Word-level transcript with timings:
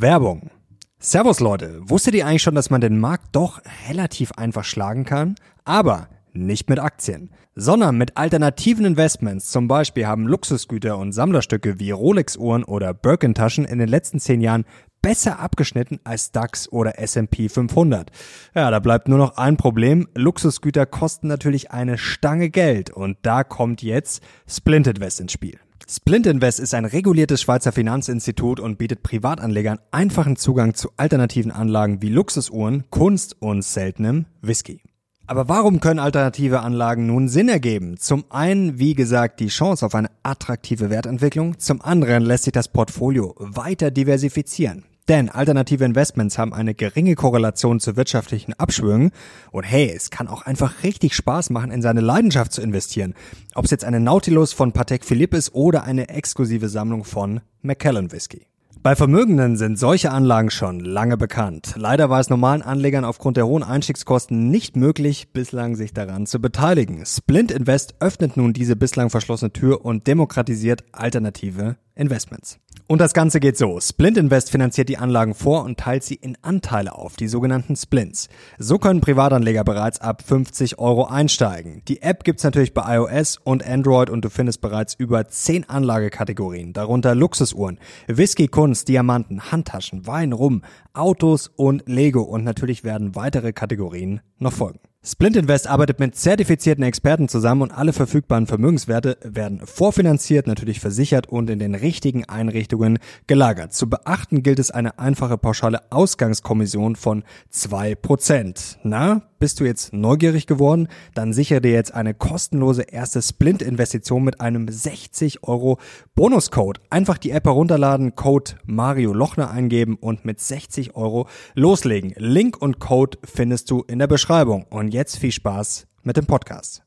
Werbung. 0.00 0.50
Servus 0.98 1.40
Leute, 1.40 1.80
wusstet 1.82 2.14
ihr 2.14 2.26
eigentlich 2.26 2.42
schon, 2.42 2.54
dass 2.54 2.68
man 2.68 2.82
den 2.82 2.98
Markt 2.98 3.34
doch 3.34 3.60
relativ 3.88 4.32
einfach 4.32 4.64
schlagen 4.64 5.04
kann? 5.04 5.36
Aber 5.64 6.08
nicht 6.34 6.68
mit 6.68 6.78
Aktien, 6.78 7.30
sondern 7.54 7.96
mit 7.96 8.18
alternativen 8.18 8.84
Investments. 8.84 9.50
Zum 9.50 9.68
Beispiel 9.68 10.06
haben 10.06 10.26
Luxusgüter 10.26 10.98
und 10.98 11.12
Sammlerstücke 11.12 11.80
wie 11.80 11.92
Rolex-Uhren 11.92 12.64
oder 12.64 12.92
Birkin-Taschen 12.92 13.64
in 13.64 13.78
den 13.78 13.88
letzten 13.88 14.20
zehn 14.20 14.42
Jahren 14.42 14.66
besser 15.00 15.38
abgeschnitten 15.38 15.98
als 16.04 16.30
DAX 16.30 16.70
oder 16.70 16.98
S&P 16.98 17.48
500. 17.48 18.10
Ja, 18.54 18.70
da 18.70 18.78
bleibt 18.80 19.08
nur 19.08 19.18
noch 19.18 19.38
ein 19.38 19.56
Problem. 19.56 20.08
Luxusgüter 20.14 20.84
kosten 20.84 21.28
natürlich 21.28 21.70
eine 21.70 21.96
Stange 21.96 22.50
Geld 22.50 22.90
und 22.90 23.16
da 23.22 23.44
kommt 23.44 23.82
jetzt 23.82 24.22
Splint 24.46 24.88
Invest 24.88 25.20
ins 25.20 25.32
Spiel. 25.32 25.58
Splint 25.88 26.26
Invest 26.26 26.58
ist 26.58 26.74
ein 26.74 26.84
reguliertes 26.84 27.42
Schweizer 27.42 27.70
Finanzinstitut 27.70 28.58
und 28.58 28.76
bietet 28.76 29.04
Privatanlegern 29.04 29.78
einfachen 29.92 30.34
Zugang 30.34 30.74
zu 30.74 30.90
alternativen 30.96 31.52
Anlagen 31.52 32.02
wie 32.02 32.08
Luxusuhren, 32.08 32.82
Kunst 32.90 33.40
und 33.40 33.62
seltenem 33.62 34.26
Whisky. 34.42 34.82
Aber 35.28 35.48
warum 35.48 35.78
können 35.78 36.00
alternative 36.00 36.58
Anlagen 36.60 37.06
nun 37.06 37.28
Sinn 37.28 37.48
ergeben? 37.48 37.98
Zum 37.98 38.24
einen, 38.30 38.80
wie 38.80 38.94
gesagt, 38.94 39.38
die 39.38 39.46
Chance 39.46 39.86
auf 39.86 39.94
eine 39.94 40.10
attraktive 40.24 40.90
Wertentwicklung, 40.90 41.60
zum 41.60 41.80
anderen 41.80 42.24
lässt 42.24 42.44
sich 42.44 42.52
das 42.52 42.66
Portfolio 42.66 43.36
weiter 43.38 43.92
diversifizieren. 43.92 44.82
Denn 45.08 45.28
alternative 45.28 45.84
Investments 45.84 46.36
haben 46.36 46.52
eine 46.52 46.74
geringe 46.74 47.14
Korrelation 47.14 47.78
zu 47.78 47.96
wirtschaftlichen 47.96 48.54
Abschwüngen 48.54 49.12
und 49.52 49.62
hey, 49.62 49.92
es 49.94 50.10
kann 50.10 50.26
auch 50.26 50.42
einfach 50.42 50.82
richtig 50.82 51.14
Spaß 51.14 51.50
machen, 51.50 51.70
in 51.70 51.82
seine 51.82 52.00
Leidenschaft 52.00 52.52
zu 52.52 52.60
investieren. 52.60 53.14
Ob 53.54 53.64
es 53.66 53.70
jetzt 53.70 53.84
eine 53.84 54.00
Nautilus 54.00 54.52
von 54.52 54.72
Patek 54.72 55.04
Philippe 55.04 55.36
ist 55.36 55.54
oder 55.54 55.84
eine 55.84 56.08
exklusive 56.08 56.68
Sammlung 56.68 57.04
von 57.04 57.40
Macallan 57.62 58.10
Whisky. 58.10 58.46
Bei 58.82 58.94
Vermögenden 58.94 59.56
sind 59.56 59.80
solche 59.80 60.12
Anlagen 60.12 60.50
schon 60.50 60.78
lange 60.78 61.16
bekannt. 61.16 61.74
Leider 61.76 62.08
war 62.08 62.20
es 62.20 62.30
normalen 62.30 62.62
Anlegern 62.62 63.04
aufgrund 63.04 63.36
der 63.36 63.46
hohen 63.46 63.64
Einstiegskosten 63.64 64.48
nicht 64.48 64.76
möglich, 64.76 65.32
bislang 65.32 65.74
sich 65.74 65.92
daran 65.92 66.26
zu 66.26 66.40
beteiligen. 66.40 67.04
Splint 67.04 67.50
Invest 67.50 67.96
öffnet 67.98 68.36
nun 68.36 68.52
diese 68.52 68.76
bislang 68.76 69.10
verschlossene 69.10 69.52
Tür 69.52 69.84
und 69.84 70.06
demokratisiert 70.06 70.84
alternative 70.92 71.76
Investments. 71.96 72.60
Und 72.88 73.00
das 73.00 73.14
Ganze 73.14 73.40
geht 73.40 73.58
so. 73.58 73.80
Splint 73.80 74.16
Invest 74.16 74.48
finanziert 74.48 74.88
die 74.88 74.96
Anlagen 74.96 75.34
vor 75.34 75.64
und 75.64 75.76
teilt 75.76 76.04
sie 76.04 76.14
in 76.14 76.38
Anteile 76.42 76.94
auf, 76.94 77.16
die 77.16 77.26
sogenannten 77.26 77.74
Splints. 77.74 78.28
So 78.58 78.78
können 78.78 79.00
Privatanleger 79.00 79.64
bereits 79.64 80.00
ab 80.00 80.22
50 80.22 80.78
Euro 80.78 81.06
einsteigen. 81.06 81.82
Die 81.88 82.00
App 82.02 82.22
gibt's 82.22 82.44
natürlich 82.44 82.74
bei 82.74 82.96
iOS 82.96 83.38
und 83.42 83.66
Android 83.66 84.08
und 84.08 84.24
du 84.24 84.30
findest 84.30 84.60
bereits 84.60 84.94
über 84.94 85.26
10 85.26 85.68
Anlagekategorien, 85.68 86.74
darunter 86.74 87.16
Luxusuhren, 87.16 87.80
Whisky, 88.06 88.46
Kunst, 88.46 88.86
Diamanten, 88.86 89.50
Handtaschen, 89.50 90.06
Wein, 90.06 90.32
Rum, 90.32 90.62
Autos 90.92 91.48
und 91.48 91.88
Lego 91.88 92.22
und 92.22 92.44
natürlich 92.44 92.84
werden 92.84 93.16
weitere 93.16 93.52
Kategorien 93.52 94.20
noch 94.38 94.52
folgen. 94.52 94.78
Splint 95.08 95.36
Invest 95.36 95.68
arbeitet 95.68 96.00
mit 96.00 96.16
zertifizierten 96.16 96.82
Experten 96.82 97.28
zusammen 97.28 97.62
und 97.62 97.70
alle 97.70 97.92
verfügbaren 97.92 98.48
Vermögenswerte 98.48 99.18
werden 99.22 99.64
vorfinanziert, 99.64 100.48
natürlich 100.48 100.80
versichert 100.80 101.28
und 101.28 101.48
in 101.48 101.60
den 101.60 101.76
richtigen 101.76 102.24
Einrichtungen 102.24 102.98
gelagert. 103.28 103.72
Zu 103.72 103.88
beachten 103.88 104.42
gilt 104.42 104.58
es 104.58 104.72
eine 104.72 104.98
einfache 104.98 105.38
pauschale 105.38 105.92
Ausgangskommission 105.92 106.96
von 106.96 107.22
zwei 107.50 107.94
Prozent. 107.94 108.80
Na, 108.82 109.22
bist 109.38 109.60
du 109.60 109.64
jetzt 109.64 109.92
neugierig 109.92 110.46
geworden? 110.46 110.88
Dann 111.14 111.34
sichere 111.34 111.60
dir 111.60 111.72
jetzt 111.72 111.92
eine 111.92 112.14
kostenlose 112.14 112.82
erste 112.82 113.20
Splint-Investition 113.20 114.24
mit 114.24 114.40
einem 114.40 114.66
60 114.66 115.44
Euro 115.44 115.78
Bonuscode. 116.14 116.80
Einfach 116.88 117.18
die 117.18 117.32
App 117.32 117.44
herunterladen, 117.44 118.16
Code 118.16 118.52
Mario 118.64 119.12
Lochner 119.12 119.50
eingeben 119.50 119.96
und 120.00 120.24
mit 120.24 120.40
60 120.40 120.96
Euro 120.96 121.28
loslegen. 121.54 122.14
Link 122.16 122.60
und 122.60 122.80
Code 122.80 123.18
findest 123.24 123.70
du 123.70 123.84
in 123.86 123.98
der 123.98 124.06
Beschreibung. 124.06 124.64
Und 124.70 124.88
jetzt 124.96 125.18
viel 125.18 125.30
Spaß 125.30 125.86
mit 126.02 126.16
dem 126.16 126.26
Podcast. 126.26 126.82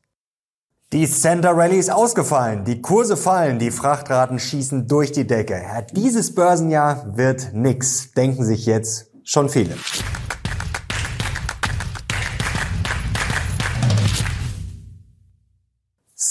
Die 0.91 1.07
Center 1.07 1.51
Rally 1.51 1.77
ist 1.77 1.91
ausgefallen, 1.91 2.65
die 2.65 2.81
Kurse 2.81 3.15
fallen, 3.15 3.59
die 3.59 3.69
Frachtraten 3.69 4.39
schießen 4.39 4.87
durch 4.87 5.11
die 5.11 5.27
Decke. 5.27 5.53
Ja, 5.53 5.83
dieses 5.83 6.33
Börsenjahr 6.33 7.15
wird 7.15 7.53
nix, 7.53 8.11
denken 8.13 8.43
sich 8.43 8.65
jetzt 8.65 9.11
schon 9.23 9.49
viele. 9.49 9.75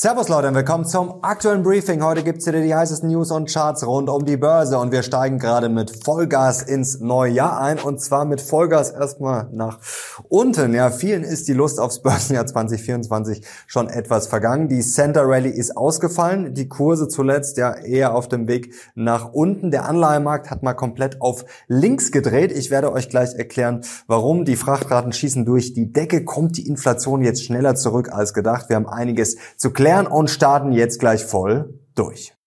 Servus 0.01 0.29
Leute 0.29 0.47
und 0.47 0.55
willkommen 0.55 0.85
zum 0.85 1.25
aktuellen 1.25 1.65
Briefing. 1.65 2.05
Heute 2.05 2.23
gibt's 2.23 2.47
wieder 2.47 2.61
die 2.61 2.73
heißesten 2.73 3.11
News 3.11 3.33
und 3.33 3.53
Charts 3.53 3.85
rund 3.85 4.09
um 4.09 4.25
die 4.25 4.37
Börse 4.37 4.79
und 4.79 4.93
wir 4.93 5.03
steigen 5.03 5.41
gerade 5.41 5.69
mit 5.69 6.05
Vollgas 6.05 6.63
ins 6.63 7.01
neue 7.01 7.33
Jahr 7.33 7.61
ein 7.61 7.81
und 7.81 8.01
zwar 8.01 8.25
mit 8.25 8.41
Vollgas 8.41 8.93
erstmal 8.93 9.49
nach 9.51 9.81
unten. 10.29 10.73
Ja, 10.73 10.91
vielen 10.91 11.25
ist 11.25 11.49
die 11.49 11.53
Lust 11.53 11.81
aufs 11.81 12.01
Börsenjahr 12.01 12.47
2024 12.47 13.45
schon 13.67 13.89
etwas 13.89 14.29
vergangen. 14.29 14.69
Die 14.69 14.83
Center 14.83 15.23
Rally 15.25 15.51
ist 15.51 15.77
ausgefallen, 15.77 16.55
die 16.55 16.69
Kurse 16.69 17.09
zuletzt 17.09 17.57
ja 17.57 17.75
eher 17.75 18.15
auf 18.15 18.29
dem 18.29 18.47
Weg 18.47 18.73
nach 18.95 19.33
unten. 19.33 19.73
Der 19.73 19.87
Anleihemarkt 19.87 20.49
hat 20.49 20.63
mal 20.63 20.75
komplett 20.75 21.21
auf 21.21 21.45
links 21.67 22.13
gedreht. 22.13 22.53
Ich 22.53 22.71
werde 22.71 22.93
euch 22.93 23.09
gleich 23.09 23.35
erklären, 23.35 23.81
warum. 24.07 24.45
Die 24.45 24.55
Frachtraten 24.55 25.13
schießen 25.13 25.45
durch 25.45 25.75
die 25.75 25.93
Decke, 25.93 26.25
kommt 26.25 26.57
die 26.57 26.69
Inflation 26.69 27.21
jetzt 27.21 27.43
schneller 27.43 27.75
zurück 27.75 28.13
als 28.13 28.33
gedacht. 28.33 28.69
Wir 28.69 28.77
haben 28.77 28.87
einiges 28.87 29.39
zu 29.57 29.73
klären 29.73 29.88
klären 29.89 30.07
und 30.07 30.29
starten 30.29 30.73
jetzt 30.73 31.01
gleich 31.01 31.25
voll 31.25 31.81
durch. 31.95 32.38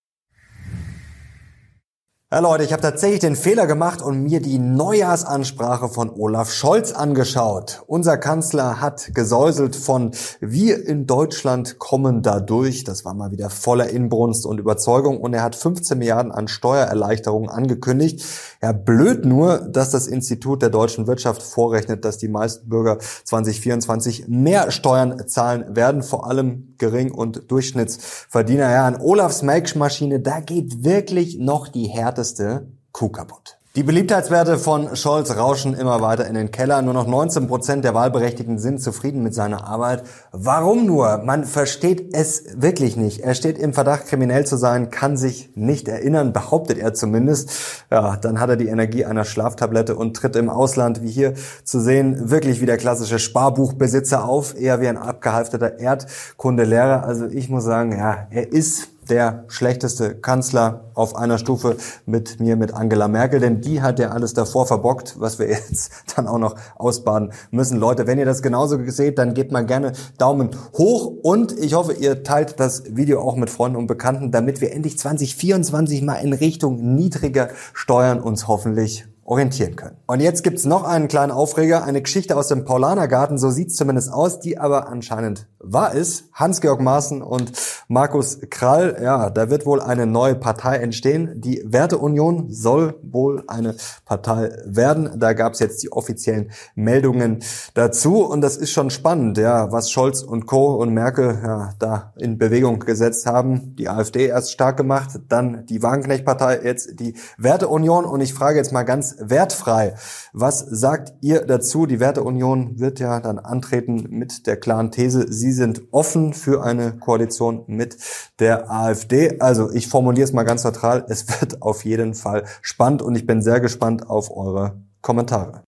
Ja 2.33 2.39
Leute, 2.39 2.63
ich 2.63 2.71
habe 2.71 2.81
tatsächlich 2.81 3.19
den 3.19 3.35
Fehler 3.35 3.67
gemacht 3.67 4.01
und 4.01 4.23
mir 4.23 4.39
die 4.39 4.57
Neujahrsansprache 4.57 5.89
von 5.89 6.09
Olaf 6.09 6.49
Scholz 6.49 6.93
angeschaut. 6.93 7.83
Unser 7.87 8.17
Kanzler 8.17 8.79
hat 8.79 9.13
gesäuselt 9.13 9.75
von 9.75 10.11
wir 10.39 10.87
in 10.87 11.07
Deutschland 11.07 11.77
kommen 11.77 12.21
dadurch. 12.21 12.85
Das 12.85 13.03
war 13.03 13.13
mal 13.15 13.31
wieder 13.31 13.49
voller 13.49 13.89
Inbrunst 13.89 14.45
und 14.45 14.61
Überzeugung 14.61 15.19
und 15.19 15.33
er 15.33 15.43
hat 15.43 15.57
15 15.57 15.97
Milliarden 15.97 16.31
an 16.31 16.47
Steuererleichterungen 16.47 17.49
angekündigt. 17.49 18.23
Ja, 18.61 18.71
blöd 18.71 19.25
nur, 19.25 19.57
dass 19.57 19.89
das 19.89 20.07
Institut 20.07 20.61
der 20.61 20.69
deutschen 20.69 21.07
Wirtschaft 21.07 21.43
vorrechnet, 21.43 22.05
dass 22.05 22.17
die 22.17 22.29
meisten 22.29 22.69
Bürger 22.69 22.99
2024 23.25 24.29
mehr 24.29 24.71
Steuern 24.71 25.27
zahlen 25.27 25.75
werden, 25.75 26.01
vor 26.01 26.29
allem 26.29 26.75
Gering- 26.77 27.11
und 27.11 27.51
Durchschnittsverdiener. 27.51 28.71
Ja, 28.71 28.87
an 28.87 29.01
Olafs 29.01 29.41
Make-Maschine, 29.41 30.21
da 30.21 30.39
geht 30.39 30.85
wirklich 30.85 31.37
noch 31.37 31.67
die 31.67 31.87
Härte 31.87 32.20
härteste 32.21 32.67
Kuh 32.91 33.09
kaputt. 33.09 33.57
Die 33.77 33.83
Beliebtheitswerte 33.83 34.57
von 34.57 34.97
Scholz 34.97 35.37
rauschen 35.37 35.73
immer 35.73 36.01
weiter 36.01 36.27
in 36.27 36.35
den 36.35 36.51
Keller. 36.51 36.81
Nur 36.81 36.93
noch 36.93 37.07
19 37.07 37.47
Prozent 37.47 37.85
der 37.85 37.93
Wahlberechtigten 37.93 38.59
sind 38.59 38.81
zufrieden 38.81 39.23
mit 39.23 39.33
seiner 39.33 39.65
Arbeit. 39.65 40.03
Warum 40.33 40.85
nur? 40.85 41.19
Man 41.19 41.45
versteht 41.45 42.13
es 42.13 42.43
wirklich 42.53 42.97
nicht. 42.97 43.21
Er 43.21 43.33
steht 43.33 43.57
im 43.57 43.73
Verdacht, 43.73 44.07
kriminell 44.07 44.45
zu 44.45 44.57
sein, 44.57 44.89
kann 44.91 45.15
sich 45.15 45.51
nicht 45.55 45.87
erinnern, 45.87 46.33
behauptet 46.33 46.79
er 46.79 46.93
zumindest. 46.93 47.49
Ja, 47.89 48.17
dann 48.17 48.41
hat 48.41 48.49
er 48.49 48.57
die 48.57 48.67
Energie 48.67 49.05
einer 49.05 49.23
Schlaftablette 49.23 49.95
und 49.95 50.17
tritt 50.17 50.35
im 50.35 50.49
Ausland, 50.49 51.01
wie 51.01 51.09
hier 51.09 51.33
zu 51.63 51.79
sehen, 51.79 52.29
wirklich 52.29 52.59
wie 52.59 52.65
der 52.65 52.77
klassische 52.77 53.19
Sparbuchbesitzer 53.19 54.25
auf, 54.25 54.59
eher 54.59 54.81
wie 54.81 54.89
ein 54.89 54.97
abgehalfterter 54.97 55.79
Erdkundelehrer. 55.79 57.05
Also 57.05 57.25
ich 57.27 57.47
muss 57.47 57.63
sagen, 57.63 57.97
ja, 57.97 58.27
er 58.31 58.51
ist 58.51 58.89
der 59.09 59.45
schlechteste 59.47 60.15
Kanzler 60.15 60.85
auf 60.93 61.15
einer 61.15 61.37
Stufe 61.37 61.77
mit 62.05 62.39
mir, 62.39 62.55
mit 62.55 62.73
Angela 62.73 63.07
Merkel, 63.07 63.39
denn 63.39 63.61
die 63.61 63.81
hat 63.81 63.99
ja 63.99 64.09
alles 64.09 64.33
davor 64.33 64.65
verbockt, 64.65 65.19
was 65.19 65.39
wir 65.39 65.47
jetzt 65.49 65.91
dann 66.15 66.27
auch 66.27 66.37
noch 66.37 66.55
ausbaden 66.77 67.31
müssen. 67.51 67.79
Leute, 67.79 68.07
wenn 68.07 68.19
ihr 68.19 68.25
das 68.25 68.41
genauso 68.41 68.77
seht, 68.87 69.17
dann 69.17 69.33
gebt 69.33 69.51
mal 69.51 69.65
gerne 69.65 69.93
Daumen 70.17 70.51
hoch 70.77 71.11
und 71.23 71.57
ich 71.57 71.73
hoffe, 71.73 71.93
ihr 71.93 72.23
teilt 72.23 72.59
das 72.59 72.95
Video 72.95 73.21
auch 73.21 73.35
mit 73.35 73.49
Freunden 73.49 73.77
und 73.77 73.87
Bekannten, 73.87 74.31
damit 74.31 74.61
wir 74.61 74.73
endlich 74.73 74.97
2024 74.97 76.01
mal 76.01 76.15
in 76.15 76.33
Richtung 76.33 76.95
niedriger 76.95 77.49
Steuern 77.73 78.19
uns 78.19 78.47
hoffentlich 78.47 79.05
orientieren 79.23 79.75
können. 79.75 79.95
Und 80.07 80.19
jetzt 80.19 80.43
gibt's 80.43 80.65
noch 80.65 80.83
einen 80.83 81.07
kleinen 81.07 81.31
Aufreger, 81.31 81.83
eine 81.83 82.01
Geschichte 82.01 82.35
aus 82.35 82.47
dem 82.47 82.65
Paulanergarten, 82.65 83.37
so 83.37 83.49
sieht's 83.49 83.75
zumindest 83.75 84.11
aus, 84.11 84.39
die 84.39 84.57
aber 84.57 84.89
anscheinend 84.89 85.47
wahr 85.63 85.93
ist. 85.93 86.25
Hans-Georg 86.33 86.81
Maaßen 86.81 87.21
und 87.21 87.51
Markus 87.87 88.39
Krall, 88.49 88.97
ja, 89.01 89.29
da 89.29 89.49
wird 89.49 89.65
wohl 89.65 89.81
eine 89.81 90.05
neue 90.05 90.35
Partei 90.35 90.77
entstehen. 90.77 91.41
Die 91.41 91.61
Werteunion 91.65 92.51
soll 92.51 92.95
wohl 93.03 93.43
eine 93.47 93.75
Partei 94.05 94.51
werden. 94.65 95.19
Da 95.19 95.33
gab's 95.33 95.59
jetzt 95.59 95.83
die 95.83 95.91
offiziellen 95.91 96.51
Meldungen 96.75 97.43
dazu 97.73 98.25
und 98.25 98.41
das 98.41 98.57
ist 98.57 98.71
schon 98.71 98.89
spannend, 98.89 99.37
ja, 99.37 99.71
was 99.71 99.91
Scholz 99.91 100.21
und 100.21 100.45
Co. 100.45 100.75
und 100.75 100.93
Merkel 100.93 101.39
ja, 101.43 101.73
da 101.79 102.13
in 102.17 102.37
Bewegung 102.37 102.79
gesetzt 102.79 103.25
haben. 103.25 103.75
Die 103.75 103.89
AfD 103.89 104.27
erst 104.27 104.51
stark 104.51 104.77
gemacht, 104.77 105.19
dann 105.27 105.65
die 105.65 105.83
Wagenknecht-Partei, 105.83 106.61
jetzt 106.63 106.99
die 106.99 107.15
Werteunion 107.37 108.05
und 108.05 108.21
ich 108.21 108.33
frage 108.33 108.57
jetzt 108.57 108.71
mal 108.71 108.83
ganz 108.83 109.15
wertfrei, 109.19 109.95
was 110.33 110.59
sagt 110.59 111.13
ihr 111.21 111.45
dazu? 111.45 111.85
Die 111.85 111.99
Werteunion 111.99 112.79
wird 112.79 112.99
ja 112.99 113.19
dann 113.19 113.39
antreten 113.39 114.07
mit 114.09 114.47
der 114.47 114.57
klaren 114.57 114.91
These, 114.91 115.25
sie 115.29 115.50
Sie 115.51 115.57
sind 115.57 115.81
offen 115.91 116.33
für 116.33 116.63
eine 116.63 116.97
Koalition 116.97 117.65
mit 117.67 117.97
der 118.39 118.71
AfD. 118.71 119.41
Also 119.41 119.69
ich 119.69 119.89
formuliere 119.89 120.23
es 120.23 120.31
mal 120.31 120.43
ganz 120.43 120.63
neutral. 120.63 121.05
Es 121.09 121.27
wird 121.41 121.61
auf 121.61 121.83
jeden 121.83 122.13
Fall 122.13 122.45
spannend 122.61 123.01
und 123.01 123.15
ich 123.15 123.27
bin 123.27 123.41
sehr 123.41 123.59
gespannt 123.59 124.09
auf 124.09 124.31
eure 124.31 124.81
Kommentare. 125.01 125.63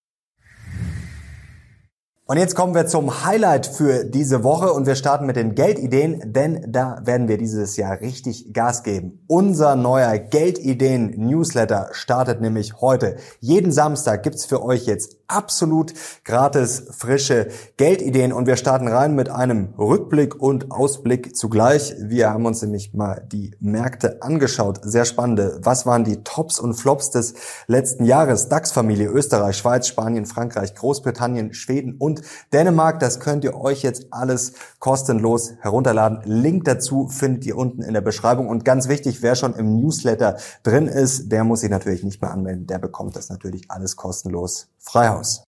Und 2.26 2.38
jetzt 2.38 2.56
kommen 2.56 2.74
wir 2.74 2.88
zum 2.88 3.26
Highlight 3.26 3.66
für 3.68 4.06
diese 4.06 4.46
Woche 4.46 4.72
und 4.72 4.88
wir 4.88 4.96
starten 4.96 5.26
mit 5.26 5.36
den 5.36 5.56
Geldideen, 5.56 6.32
denn 6.32 6.66
da 6.72 7.02
werden 7.04 7.28
wir 7.28 7.38
dieses 7.38 7.76
Jahr 7.76 8.00
richtig 8.00 8.54
Gas 8.54 8.84
geben. 8.84 9.26
Unser 9.28 9.76
neuer 9.76 10.18
Geldideen-Newsletter 10.20 11.90
startet 11.92 12.40
nämlich 12.40 12.80
heute. 12.80 13.18
Jeden 13.42 13.74
Samstag 13.74 14.24
gibt's 14.24 14.46
für 14.46 14.64
euch 14.64 14.86
jetzt 14.86 15.18
absolut 15.28 15.94
gratis 16.24 16.86
frische 16.92 17.48
Geldideen 17.78 18.32
und 18.32 18.46
wir 18.46 18.56
starten 18.56 18.88
rein 18.88 19.16
mit 19.16 19.30
einem 19.30 19.74
Rückblick 19.78 20.40
und 20.40 20.72
Ausblick 20.72 21.36
zugleich. 21.36 21.96
Wir 22.00 22.30
haben 22.30 22.46
uns 22.46 22.62
nämlich 22.62 22.94
mal 22.94 23.28
die 23.32 23.56
Märkte 23.60 24.22
angeschaut. 24.22 24.80
Sehr 24.84 25.06
spannende. 25.06 25.60
Was 25.62 25.86
waren 25.86 26.04
die 26.04 26.24
Tops 26.24 26.60
und 26.60 26.76
Flops 26.76 27.10
des 27.12 27.34
letzten 27.68 28.06
Jahres? 28.06 28.48
DAX-Familie 28.48 29.10
Österreich, 29.10 29.58
Schweiz, 29.58 29.88
Spanien, 29.88 30.26
Frankreich, 30.26 30.76
Großbritannien, 30.76 31.54
Schweden 31.54 31.96
und 31.98 32.13
Dänemark. 32.52 33.00
Das 33.00 33.20
könnt 33.20 33.44
ihr 33.44 33.56
euch 33.56 33.82
jetzt 33.82 34.08
alles 34.12 34.54
kostenlos 34.80 35.54
herunterladen. 35.60 36.22
Link 36.26 36.66
dazu 36.66 37.08
findet 37.08 37.46
ihr 37.46 37.58
unten 37.58 37.82
in 37.82 37.94
der 37.94 38.02
Beschreibung. 38.02 38.48
Und 38.48 38.66
ganz 38.66 38.88
wichtig, 38.88 39.22
wer 39.22 39.36
schon 39.36 39.56
im 39.56 39.80
Newsletter 39.80 40.38
drin 40.64 40.88
ist, 40.88 41.32
der 41.32 41.44
muss 41.44 41.62
sich 41.62 41.70
natürlich 41.70 42.04
nicht 42.04 42.22
mehr 42.22 42.32
anmelden. 42.32 42.68
Der 42.68 42.80
bekommt 42.80 43.16
das 43.16 43.30
natürlich 43.30 43.70
alles 43.70 43.96
kostenlos 43.96 44.68
frei 44.80 45.10
Haus. 45.10 45.44